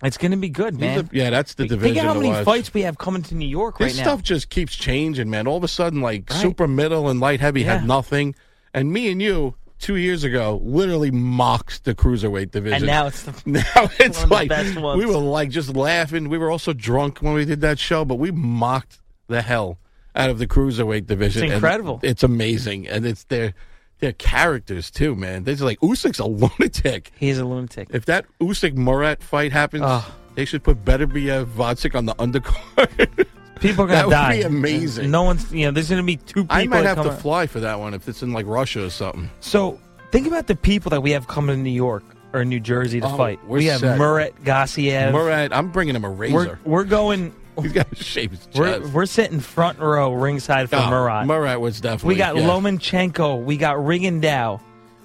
It's 0.03 0.17
going 0.17 0.31
to 0.31 0.37
be 0.37 0.49
good, 0.49 0.77
man. 0.77 0.99
a- 1.05 1.09
yeah, 1.15 1.29
that's 1.29 1.53
the 1.53 1.65
division. 1.65 1.99
of 1.99 2.03
how 2.03 2.13
many 2.15 2.27
watch. 2.31 2.43
fights 2.43 2.73
we 2.73 2.81
have 2.81 2.97
coming 2.97 3.21
to 3.23 3.35
New 3.35 3.47
York 3.47 3.77
This 3.77 3.93
right 3.93 3.97
now. 3.99 4.03
stuff 4.03 4.21
just 4.23 4.49
keeps 4.49 4.75
changing, 4.75 5.29
man. 5.29 5.47
All 5.47 5.55
of 5.55 5.63
a 5.63 5.69
sudden, 5.69 6.01
like 6.01 6.29
Right. 6.29 6.41
super 6.41 6.67
middle 6.67 7.07
and 7.07 7.21
light 7.21 7.39
heavy 7.39 7.61
Yeah. 7.61 7.77
had 7.77 7.87
nothing, 7.87 8.35
and 8.73 8.91
me 8.91 9.09
and 9.09 9.21
you 9.21 9.55
two 9.79 9.95
years 9.97 10.23
ago 10.23 10.61
literally 10.63 11.11
mocked 11.11 11.83
the 11.83 11.93
cruiserweight 11.93 12.51
division. 12.51 12.75
and 12.77 12.85
now 12.85 13.07
it's 13.07 13.23
the 13.23 13.31
Now 13.45 13.89
it's 13.99 14.17
One 14.17 14.23
of 14.23 14.29
the 14.29 14.33
like 14.35 14.49
best 14.49 14.77
ones. 14.77 14.97
we 14.99 15.05
were 15.05 15.17
like 15.17 15.49
just 15.49 15.75
laughing. 15.75 16.29
We 16.29 16.37
were 16.37 16.49
also 16.51 16.73
drunk 16.73 17.19
when 17.19 17.33
we 17.33 17.45
did 17.45 17.61
that 17.61 17.79
show, 17.79 18.05
but 18.05 18.15
we 18.15 18.31
mocked 18.31 18.99
the 19.27 19.41
hell 19.41 19.79
out 20.15 20.29
of 20.29 20.37
the 20.39 20.47
cruiserweight 20.47 21.07
division. 21.07 21.43
It's 21.43 21.51
and 21.51 21.53
incredible. 21.55 21.99
it's 22.03 22.23
amazing, 22.23 22.87
and 22.87 23.05
it's 23.05 23.23
their 23.25 23.53
their 23.99 24.13
characters 24.13 24.91
too, 24.91 25.15
man. 25.15 25.43
They're 25.43 25.53
just 25.55 25.63
like 25.63 25.79
Usyk's 25.79 26.19
a 26.19 26.25
lunatic. 26.59 27.11
he's 27.17 27.37
a 27.39 27.45
lunatic. 27.45 27.87
If 27.91 28.05
that 28.05 28.25
Usyk 28.39 28.75
Murat 28.75 29.21
fight 29.23 29.51
happens, 29.51 30.03
they 30.35 30.45
should 30.45 30.63
put 30.63 30.83
better 30.85 31.07
be 31.07 31.29
a 31.29 31.45
Gvozdyk 31.45 31.95
on 31.95 32.05
the 32.05 32.15
undercard. 32.15 33.27
People 33.63 33.85
are 33.85 33.87
going 33.87 33.99
to 34.01 34.07
would 34.07 34.11
die. 34.13 34.37
be 34.37 34.41
amazing. 34.43 35.09
No 35.09 35.23
one's, 35.23 35.51
you 35.51 35.65
know, 35.65 35.71
there's 35.71 35.89
going 35.89 36.01
to 36.01 36.05
be 36.05 36.17
two 36.17 36.43
people. 36.43 36.55
I 36.55 36.65
might 36.65 36.81
that 36.83 36.97
have 36.97 37.05
to 37.05 37.11
come- 37.11 37.19
fly 37.19 37.47
for 37.47 37.59
that 37.61 37.79
one 37.79 37.93
if 37.95 38.07
it's 38.07 38.21
in 38.21 38.31
like 38.33 38.45
Russia 38.45 38.85
or 38.85 38.89
something. 38.91 39.29
So 39.39 39.79
think 40.11 40.27
about 40.27 40.47
the 40.47 40.55
people 40.55 40.89
that 40.91 41.01
we 41.01 41.11
have 41.11 41.27
coming 41.27 41.55
to 41.55 41.61
New 41.61 41.69
York 41.71 42.03
or 42.33 42.43
New 42.45 42.59
Jersey 42.59 42.99
to 42.99 43.07
Oh, 43.07 43.17
fight. 43.17 43.39
we're 43.47 43.57
We 43.59 43.65
have 43.65 43.79
set. 43.79 43.97
Murat 43.97 44.43
Gassiev. 44.43 45.11
Murat, 45.11 45.51
I'm 45.55 45.69
bringing 45.71 45.95
him 45.95 46.03
a 46.05 46.09
razor. 46.09 46.59
We're 46.63 46.71
we're 46.71 46.83
going. 46.83 47.33
He's 47.61 47.71
got 47.71 47.87
to 47.89 48.03
shave 48.03 48.31
his 48.31 48.47
We're 48.55 48.79
chest. 48.79 48.93
we're 48.93 49.05
sitting 49.05 49.39
front 49.39 49.77
row 49.79 50.11
ringside 50.13 50.69
for 50.71 50.77
Oh, 50.77 50.89
Murat. 50.89 51.27
Murat 51.27 51.61
was 51.61 51.79
definitely. 51.79 52.15
we 52.15 52.17
got 52.17 52.35
yeah. 52.35 52.41
Lomachenko. 52.47 53.43
We 53.43 53.57
got 53.57 53.77
Rigondeaux. 53.77 54.59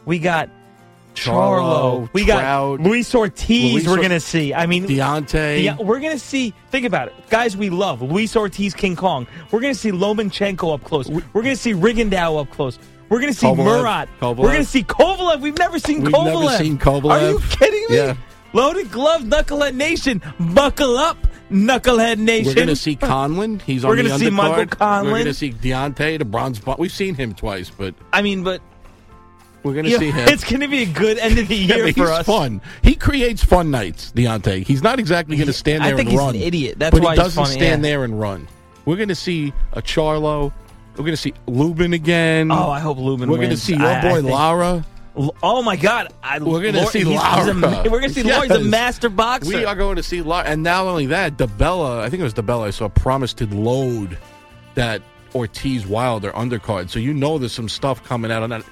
We 0.07 0.19
got 0.19 0.49
Charlo, 1.19 1.61
Charlo. 2.03 2.09
We 2.13 2.25
Trout, 2.25 2.79
got 2.79 2.87
Luis 2.89 3.15
Ortiz. 3.15 3.73
Luis 3.73 3.87
we're 3.87 3.99
Or- 3.99 4.03
gonna 4.03 4.21
see. 4.21 4.55
I 4.55 4.67
mean, 4.67 4.87
Deontay. 4.87 5.63
Yeah, 5.65 5.77
we're 5.77 6.01
gonna 6.01 6.19
see. 6.19 6.53
Think 6.71 6.87
about 6.87 7.09
it, 7.09 7.15
guys. 7.31 7.57
We 7.57 7.71
love 7.71 8.03
Luis 8.03 8.35
Ortiz, 8.37 8.75
King 8.75 8.97
Kong. 8.97 9.27
We're 9.51 9.61
gonna 9.61 9.75
see 9.75 9.93
Lomachenko 9.93 10.75
up 10.75 10.85
close. 10.85 11.09
We're 11.09 11.43
gonna 11.43 11.57
see 11.57 11.73
Rigondeaux 11.75 12.41
up 12.41 12.51
close. 12.51 12.79
We're 13.09 13.21
gonna 13.21 13.33
see 13.33 13.47
Kovalev. 13.47 13.57
Murat. 13.65 14.09
Kovalev. 14.21 14.37
We're 14.37 14.53
gonna 14.53 14.65
see 14.65 14.83
Kovalev. 14.85 15.41
We've 15.41 15.59
never 15.59 15.79
seen 15.79 16.03
We've 16.03 16.13
Kovalev. 16.13 16.43
never 16.43 16.57
seen 16.65 16.79
Kovalev. 16.79 17.11
Are 17.11 17.31
you 17.31 17.41
kidding 17.51 17.85
me? 17.89 17.97
Yeah. 17.97 18.15
Loaded 18.55 18.91
Glove 18.91 19.23
Knucklehead 19.23 19.75
Nation. 19.75 20.23
Buckle 20.41 20.97
up, 20.97 21.19
Knucklehead 21.51 22.17
Nation. 22.19 22.47
We're 22.47 22.55
going 22.55 22.69
to 22.69 22.77
see 22.77 22.97
Conlan. 22.97 23.61
He's 23.61 23.85
on 23.85 23.91
We're 23.91 23.97
the 23.97 24.03
gonna 24.05 24.19
see 24.19 24.31
Michael. 24.31 24.67
Conlan. 24.67 25.05
We're 25.05 25.11
going 25.11 25.25
to 25.27 25.35
see 25.35 25.53
Deontay, 25.53 26.19
the 26.19 26.25
bronze. 26.25 26.61
We've 26.79 26.91
seen 26.93 27.15
him 27.15 27.35
twice, 27.35 27.69
but 27.71 27.95
I 28.13 28.23
mean, 28.23 28.43
but 28.45 28.63
we're 29.69 29.75
going 29.75 29.85
to 29.87 29.99
see 29.99 30.11
him. 30.11 30.29
it's 30.29 30.45
going 30.45 30.61
to 30.61 30.69
be 30.69 30.83
a 30.83 30.87
good 30.87 31.19
end 31.19 31.39
of 31.39 31.47
the 31.49 31.55
year 31.57 31.85
but 31.85 31.95
for 31.95 32.01
he's 32.01 32.11
us. 32.11 32.27
fun. 32.27 32.61
He 32.83 32.95
creates 32.95 33.45
fun 33.45 33.71
nights, 33.71 34.13
Deontay. 34.13 34.67
He's 34.67 34.83
not 34.83 34.99
exactly 34.99 35.37
going 35.37 35.47
to 35.47 35.53
stand 35.53 35.85
there 35.85 35.93
I 35.95 35.97
think 35.97 36.09
and 36.09 36.11
he's 36.11 36.19
run. 36.19 36.35
an 36.35 36.41
idiot. 36.43 36.79
That's 36.79 36.93
but 36.95 37.03
why 37.05 37.13
he 37.15 37.17
doesn't 37.21 37.45
funny, 37.45 37.57
stand 37.57 37.85
yeah. 37.85 37.91
there 37.91 38.05
and 38.05 38.19
run. 38.19 38.49
We're 38.85 38.97
going 38.97 39.09
to 39.11 39.15
see 39.15 39.53
a 39.75 39.83
Charlo. 39.83 40.53
We're 40.97 41.05
going 41.05 41.11
to 41.13 41.17
see 41.17 41.35
Lubin 41.47 41.93
again. 41.93 42.51
Oh, 42.51 42.71
I 42.71 42.81
hope 42.81 42.99
Lubin 42.99 43.31
We're 43.31 43.37
going 43.37 43.51
to 43.51 43.57
see 43.57 43.75
your 43.77 43.87
I- 43.87 43.99
I 44.01 44.03
boy 44.03 44.23
think- 44.23 44.31
Lara. 44.35 44.85
Oh 45.43 45.63
my 45.63 45.75
God! 45.75 46.13
I, 46.23 46.39
We're 46.39 46.61
going 46.63 46.75
to 46.75 46.87
see 46.87 47.03
Lara. 47.03 47.51
a- 47.51 47.91
we're 47.91 47.99
going 47.99 48.03
to 48.05 48.11
see 48.11 48.23
Lara. 48.23 48.43
He's 48.47 48.53
a 48.53 48.61
master 48.61 49.09
boxer. 49.09 49.49
We 49.49 49.65
are 49.65 49.75
going 49.75 49.97
to 49.97 50.03
see 50.03 50.23
Lara. 50.23 50.47
And 50.47 50.63
not 50.63 50.87
only 50.87 51.07
that, 51.07 51.37
DiBella, 51.37 51.99
I 52.03 52.09
think 52.09 52.21
it 52.21 52.23
was 52.25 52.35
DiBella, 52.35 52.69
I 52.69 52.71
saw 52.71 52.89
promised 52.89 53.39
to 53.39 53.47
load 53.53 54.17
that 54.77 55.03
Ortiz 55.35 55.87
Wilder 55.89 56.31
undercard. 56.33 56.89
So 56.91 57.01
you 57.01 57.13
know 57.13 57.37
there's 57.39 57.53
some 57.53 57.69
stuff 57.69 58.05
coming 58.05 58.31
out 58.31 58.45
on 58.45 58.51
that. 58.51 58.63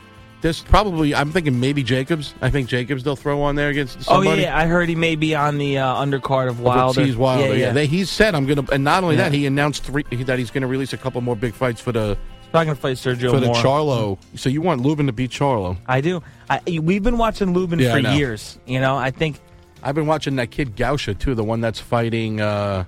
There's 0.43 0.63
probably, 0.63 1.15
I'm 1.15 1.33
thinking 1.33 1.59
maybe 1.59 1.83
Jacobs. 1.83 2.35
I 2.41 2.51
think 2.51 2.69
Jacobs 2.69 3.03
they'll 3.03 3.17
throw 3.17 3.43
on 3.43 3.57
there 3.57 3.71
against 3.71 3.99
oh 4.01 4.03
somebody. 4.23 4.43
yeah, 4.43 4.57
I 4.57 4.67
heard 4.67 4.89
he 4.89 4.95
may 4.95 5.17
be 5.17 5.35
on 5.35 5.59
the 5.59 5.79
uh, 5.79 5.95
undercard 5.97 6.49
of 6.49 6.61
Wilder. 6.61 7.01
Ortiz 7.01 7.17
Wilder. 7.17 7.47
Yeah, 7.47 7.53
Yeah, 7.53 7.57
yeah. 7.69 7.73
They, 7.73 7.87
he 7.87 8.05
said 8.05 8.35
I'm 8.35 8.47
gonna, 8.47 8.65
and 8.71 8.85
not 8.85 9.03
only 9.03 9.17
Yeah. 9.17 9.25
that, 9.25 9.33
he 9.33 9.47
announced 9.47 9.83
three 9.85 10.05
that 10.25 10.39
he's 10.39 10.51
gonna 10.51 10.67
release 10.67 10.93
a 10.93 10.99
couple 10.99 11.21
more 11.23 11.37
big 11.37 11.55
fights 11.55 11.81
for 11.81 11.91
the 11.93 12.17
He's 12.53 12.67
to 12.67 12.75
fight 12.75 12.97
Sergio 12.97 13.31
for 13.31 13.41
the 13.41 13.47
Mora. 13.49 13.59
Charlo. 13.59 14.19
So 14.35 14.49
you 14.49 14.63
want 14.63 14.81
Lubin 14.81 15.07
to 15.07 15.13
beat 15.13 15.31
Charlo? 15.31 15.77
I 15.87 16.01
do. 16.01 16.23
I, 16.49 16.61
we've 16.81 17.03
been 17.03 17.19
watching 17.19 17.53
Lubin 17.53 17.79
Yeah, 17.79 17.93
for 17.93 17.99
years. 17.99 18.59
You 18.67 18.81
know, 18.81 18.97
I 18.97 19.11
think 19.11 19.41
I've 19.83 19.95
been 19.95 20.07
watching 20.07 20.37
that 20.37 20.51
kid 20.51 20.75
Gausha 20.77 21.19
too, 21.19 21.35
the 21.35 21.45
one 21.45 21.61
that's 21.61 21.81
fighting 21.81 22.41
uh, 22.41 22.85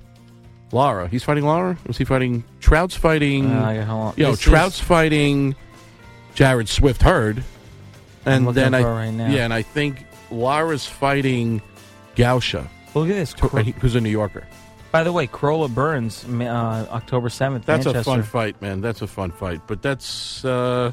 Lara. 0.73 1.09
He's 1.09 1.23
fighting 1.25 1.45
Lara. 1.45 1.77
Was 1.87 1.99
he 1.99 2.05
fighting 2.05 2.45
Trout's 2.61 2.95
fighting? 2.95 3.51
Uh, 3.51 3.71
yeah, 3.71 3.85
hold 3.85 4.01
on. 4.07 4.15
Yo, 4.17 4.31
This 4.31 4.41
Trout's 4.41 4.81
fighting 4.81 5.55
Jared 6.38 6.68
Swift 6.68 7.03
heard. 7.03 7.42
and 8.24 8.46
then 8.51 8.72
I 8.72 8.85
right 8.85 9.11
now. 9.11 9.27
yeah, 9.27 9.42
and 9.42 9.53
I 9.53 9.62
think 9.62 10.07
Lara's 10.31 10.87
fighting 10.87 11.61
Gausha, 12.14 12.68
look 12.94 13.09
at 13.09 13.14
this. 13.14 13.35
Who's 13.81 13.96
a 13.96 14.01
New 14.01 14.09
Yorker. 14.09 14.46
By 14.92 15.03
the 15.03 15.12
way, 15.12 15.27
Crolla 15.27 15.68
Burns, 15.68 16.24
uh, 16.24 16.87
October 16.92 17.29
seventh. 17.29 17.66
That's 17.66 17.87
Manchester. 17.87 18.09
a 18.09 18.14
fun 18.14 18.22
fight, 18.22 18.62
man. 18.62 18.81
That's 18.81 19.03
a 19.03 19.09
fun 19.09 19.33
fight. 19.33 19.62
But 19.66 19.83
that's 19.83 20.44
uh 20.44 20.92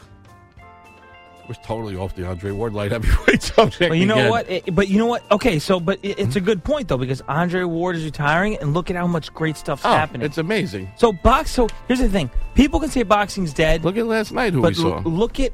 we're 1.48 1.56
totally 1.56 1.96
off 1.96 2.16
the 2.16 2.28
Andre 2.28 2.52
Ward 2.52 2.74
light 2.74 2.92
heavyweight 2.94 3.42
subject. 3.44 3.90
But 3.90 3.98
you 3.98 4.06
know 4.06 4.16
again. 4.16 4.30
what? 4.30 4.50
It- 4.50 4.76
but 4.76 4.88
you 4.88 4.98
know 4.98 5.06
what? 5.06 5.24
Okay, 5.32 5.60
so 5.60 5.80
but 5.80 6.00
it, 6.04 6.20
it's 6.20 6.36
a 6.36 6.42
good 6.42 6.64
point 6.64 6.88
though 6.88 6.98
because 6.98 7.22
Andre 7.28 7.64
Ward 7.64 7.96
is 7.96 8.04
retiring, 8.06 8.58
and 8.58 8.74
look 8.74 8.90
at 8.90 8.96
how 8.96 9.08
much 9.08 9.34
great 9.34 9.58
stuff's 9.58 9.86
Oh, 9.86 9.90
happening. 9.92 10.26
it's 10.26 10.38
amazing. 10.38 10.90
So 10.98 11.12
box. 11.14 11.52
So 11.52 11.68
here's 11.88 12.00
the 12.00 12.10
thing: 12.10 12.30
people 12.56 12.80
can 12.80 12.90
say 12.90 13.04
boxing's 13.04 13.54
dead. 13.54 13.84
Look 13.84 13.98
at 13.98 14.06
last 14.06 14.32
night 14.32 14.54
who 14.54 14.62
but 14.62 14.70
we 14.70 14.82
saw. 14.84 15.00
look 15.06 15.40
at. 15.40 15.52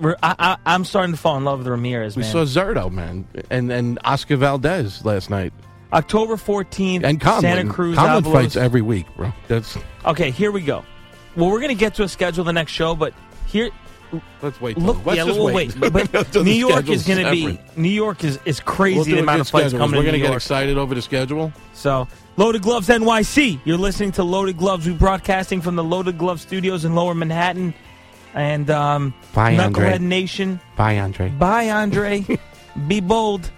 I, 0.00 0.14
I, 0.22 0.56
I'm 0.64 0.84
starting 0.84 1.12
to 1.12 1.20
fall 1.20 1.36
in 1.38 1.44
love 1.44 1.58
with 1.58 1.66
Ramirez, 1.66 2.16
we 2.16 2.22
man. 2.22 2.30
saw 2.30 2.44
Zurdo, 2.44 2.90
man, 2.90 3.26
and 3.50 3.72
and 3.72 3.98
Oscar 4.04 4.36
Valdez 4.36 5.04
last 5.04 5.28
night, 5.28 5.52
October 5.92 6.36
14th, 6.36 7.02
and 7.02 7.20
Conlan. 7.20 7.40
Santa 7.40 7.72
Cruz. 7.72 7.96
Conlan 7.96 8.22
Avalos. 8.22 8.32
fights 8.32 8.56
every 8.56 8.80
week, 8.82 9.06
bro. 9.16 9.32
That's 9.48 9.76
Okay, 10.04 10.30
here 10.30 10.52
we 10.52 10.60
go. 10.60 10.84
Well, 11.34 11.50
we're 11.50 11.60
gonna 11.60 11.74
get 11.74 11.94
to 11.96 12.04
a 12.04 12.08
schedule 12.08 12.44
the 12.44 12.52
next 12.52 12.70
show, 12.72 12.94
but 12.94 13.12
here, 13.46 13.70
let's 14.42 14.60
wait. 14.60 14.76
till- 14.76 14.84
look. 14.84 15.04
let's 15.04 15.16
yeah, 15.16 15.24
just 15.24 15.38
we'll 15.38 15.52
wait. 15.52 15.74
wait. 15.76 15.92
But 15.92 16.34
New 16.44 16.50
York 16.50 16.88
is 16.88 17.06
going 17.06 17.24
to 17.24 17.30
be 17.30 17.60
New 17.76 17.88
York 17.88 18.24
is 18.24 18.38
is 18.44 18.60
crazy 18.60 18.96
we'll 18.96 19.04
the 19.04 19.18
amount 19.18 19.40
of 19.40 19.48
flights 19.48 19.68
schedules. 19.68 19.80
coming. 19.80 19.98
We're 19.98 20.04
gonna 20.06 20.18
get 20.18 20.26
York. 20.26 20.36
excited 20.36 20.78
over 20.78 20.94
the 20.94 21.02
schedule. 21.02 21.52
So, 21.74 22.08
Loaded 22.36 22.62
Gloves 22.62 22.88
NYC. 22.88 23.60
You're 23.64 23.78
listening 23.78 24.12
to 24.12 24.24
Loaded 24.24 24.56
Gloves. 24.58 24.86
We're 24.86 24.96
broadcasting 24.96 25.60
from 25.60 25.76
the 25.76 25.84
Loaded 25.84 26.18
Glove 26.18 26.40
Studios 26.40 26.84
in 26.84 26.94
Lower 26.94 27.14
Manhattan. 27.14 27.74
And 28.34 28.70
um, 28.70 29.14
Bye, 29.34 29.54
Knucklehead 29.54 29.94
Andre. 29.94 29.98
Nation. 29.98 30.60
Bye, 30.76 30.98
Andre. 30.98 31.30
Bye, 31.30 31.70
Andre. 31.70 32.24
be 32.86 33.00
bold. 33.00 33.50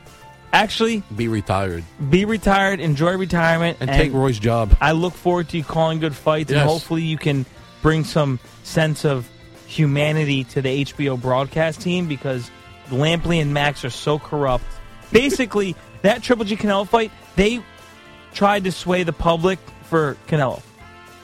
Actually, 0.52 1.02
Be 1.14 1.28
retired 1.28 1.84
be 2.10 2.24
retired. 2.24 2.80
Enjoy 2.80 3.16
retirement. 3.16 3.78
and, 3.80 3.88
take 3.90 4.12
Roy's 4.12 4.38
job. 4.38 4.76
I 4.80 4.92
look 4.92 5.12
forward 5.14 5.48
to 5.50 5.56
you 5.58 5.62
calling 5.64 6.00
good 6.00 6.14
fights, 6.14 6.50
and 6.50 6.60
hopefully 6.60 7.02
you 7.02 7.18
can 7.18 7.46
bring 7.82 8.02
some 8.04 8.40
sense 8.64 9.04
of 9.04 9.28
humanity 9.70 10.44
to 10.44 10.60
the 10.62 10.84
HBO 10.84 11.20
broadcast 11.20 11.80
team 11.80 12.08
because 12.08 12.50
Lampley 12.90 13.40
and 13.40 13.54
Max 13.54 13.84
are 13.84 13.90
so 13.90 14.18
corrupt. 14.18 14.64
Basically, 15.12 15.76
that 16.02 16.22
Triple 16.22 16.44
G 16.44 16.56
Canelo 16.56 16.86
fight, 16.88 17.10
they 17.36 17.62
tried 18.34 18.64
to 18.64 18.72
sway 18.72 19.02
the 19.04 19.12
public 19.12 19.58
for 19.84 20.16
Canelo. 20.26 20.62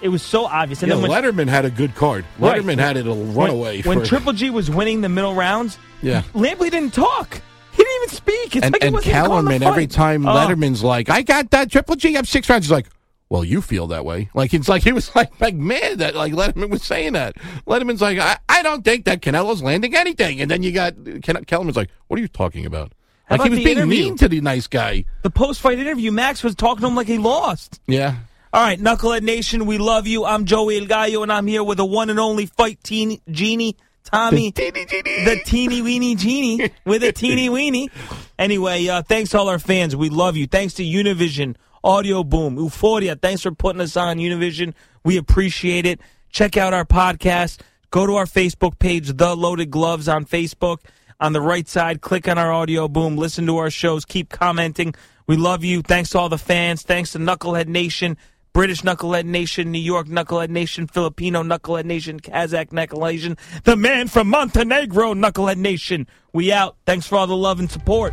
It 0.03 0.11
was 0.11 0.23
so 0.23 0.45
obvious. 0.45 0.83
And 0.83 0.91
Yeah, 0.91 0.97
then 1.01 1.11
when, 1.11 1.23
Lederman 1.23 1.49
had 1.49 1.65
a 1.65 1.71
good 1.71 1.95
card. 1.95 2.25
Right. 2.39 2.61
Lederman 2.61 2.79
had 2.79 2.97
it 2.97 3.07
a 3.07 3.13
runaway. 3.13 3.83
when 3.83 4.01
for, 4.01 4.07
Triple 4.07 4.33
G 4.35 4.51
was 4.51 4.71
winning 4.71 5.01
the 5.01 5.09
middle 5.09 5.35
rounds, 5.35 5.79
yeah. 6.03 6.23
Lampley 6.35 6.71
didn't 6.71 6.93
talk. 6.95 7.41
He 7.73 7.83
didn't 7.83 8.03
even 8.05 8.09
speak. 8.17 8.57
It's 8.57 8.65
and 8.65 8.73
like 8.73 8.85
and 8.85 8.95
wasn't 8.95 9.11
even 9.15 9.25
calling 9.27 9.45
the 9.47 9.51
Kellerman 9.51 9.63
every 9.63 9.87
time 9.87 10.27
Oh. 10.27 10.31
Lederman's 10.33 10.85
like, 10.85 11.11
I 11.11 11.23
got 11.23 11.51
that 11.51 11.71
Triple 11.71 11.97
G 11.97 12.17
up 12.17 12.27
six 12.27 12.49
rounds. 12.49 12.67
He's 12.67 12.71
like, 12.71 12.87
well, 13.29 13.45
you 13.45 13.61
feel 13.61 13.89
that 13.89 14.05
way. 14.05 14.31
Like 14.35 14.55
it's 14.55 14.69
like 14.69 14.83
he 14.83 14.93
was 14.93 15.15
like 15.17 15.41
like 15.41 15.55
mad 15.55 15.99
that 15.99 16.15
like 16.15 16.33
Lederman 16.33 16.71
was 16.71 16.83
saying 16.83 17.15
that. 17.15 17.37
Lederman's 17.67 18.01
like, 18.01 18.19
I, 18.19 18.39
I 18.49 18.63
don't 18.63 18.85
think 18.85 19.05
that 19.07 19.21
Canelo's 19.21 19.63
landing 19.63 19.95
anything. 19.97 20.41
And 20.41 20.51
then 20.51 20.63
you 20.63 20.73
got 20.73 20.95
Ken, 21.23 21.45
Kellerman's 21.45 21.77
like, 21.77 21.91
what 22.07 22.19
are 22.19 22.23
you 22.23 22.29
talking 22.29 22.67
about? 22.67 22.93
How 23.25 23.37
Like 23.37 23.47
he 23.47 23.51
was 23.51 23.59
being 23.59 23.79
interview? 23.79 24.05
mean 24.05 24.17
to 24.19 24.29
the 24.29 24.41
nice 24.41 24.69
guy. 24.69 25.05
The 25.23 25.31
post 25.31 25.61
fight 25.61 25.79
interview, 25.79 26.13
Max 26.13 26.45
was 26.45 26.55
talking 26.55 26.83
to 26.83 26.87
him 26.87 26.95
like 26.95 27.09
he 27.09 27.19
lost. 27.19 27.81
Yeah. 27.89 28.17
All 28.53 28.63
right, 28.63 28.79
Knucklehead 28.79 29.23
Nation, 29.23 29.67
we 29.67 29.77
love 29.77 30.07
you. 30.07 30.25
I'm 30.25 30.45
Joey 30.45 30.79
El 30.79 30.87
Gallo, 30.87 31.23
and 31.23 31.33
I'm 31.33 31.47
here 31.47 31.65
with 31.65 31.79
the 31.79 31.85
one 31.85 32.09
and 32.09 32.21
only 32.21 32.47
fight 32.47 32.83
teen 32.83 33.21
genie, 33.31 33.77
Tommy, 34.05 34.51
the 34.53 35.43
teeny 35.45 35.83
weeny 35.83 36.15
genie 36.15 36.71
with 36.85 37.03
a 37.03 37.13
teeny 37.13 37.49
weeny. 37.51 37.91
Anyway, 38.39 38.87
uh, 38.87 39.03
thanks 39.03 39.31
to 39.31 39.39
all 39.39 39.49
our 39.49 39.59
fans. 39.59 39.97
We 39.97 40.09
love 40.09 40.37
you. 40.37 40.47
Thanks 40.47 40.75
to 40.75 40.85
Univision, 40.85 41.57
Audio 41.87 42.25
Boom, 42.25 42.57
Uforia. 42.57 43.17
Thanks 43.19 43.43
for 43.43 43.53
putting 43.53 43.81
us 43.81 43.97
on 43.97 44.17
Univision. 44.17 44.75
We 45.05 45.17
appreciate 45.19 45.87
it. 45.87 46.01
Check 46.31 46.57
out 46.57 46.75
our 46.75 46.85
podcast. 46.85 47.61
Go 47.93 48.07
to 48.09 48.17
our 48.17 48.25
Facebook 48.25 48.81
page, 48.81 49.17
The 49.17 49.37
Loaded 49.37 49.71
Gloves 49.71 50.09
on 50.09 50.25
Facebook. 50.25 50.79
On 51.21 51.33
the 51.33 51.41
right 51.41 51.69
side, 51.69 52.01
click 52.01 52.27
on 52.27 52.39
our 52.39 52.53
Audio 52.53 52.89
Boom. 52.89 53.17
Listen 53.17 53.47
to 53.47 53.59
our 53.59 53.71
shows. 53.71 54.05
Keep 54.05 54.31
commenting. 54.31 54.97
We 55.29 55.37
love 55.37 55.63
you. 55.63 55.81
Thanks 55.81 56.11
to 56.11 56.19
all 56.19 56.29
the 56.29 56.39
fans. 56.39 56.83
Thanks 56.83 57.13
to 57.13 57.19
Knucklehead 57.19 57.69
Nation. 57.69 58.17
British 58.53 58.83
Knucklehead 58.83 59.25
Nation, 59.25 59.71
New 59.71 59.79
York 59.79 60.09
Knucklehead 60.09 60.51
Nation, 60.51 60.89
Filipino 60.89 61.45
Knucklehead 61.45 61.85
Nation, 61.85 62.19
Kazakh 62.19 62.71
Knucklehead 62.71 63.13
Nation, 63.13 63.37
the 63.65 63.77
man 63.77 64.09
from 64.09 64.29
Montenegro 64.29 65.15
Knucklehead 65.15 65.59
Nation. 65.59 66.09
We 66.33 66.53
out. 66.53 66.77
Thanks 66.85 67.07
for 67.07 67.17
all 67.17 67.27
the 67.29 67.37
love 67.37 67.61
and 67.61 67.71
support. 67.71 68.13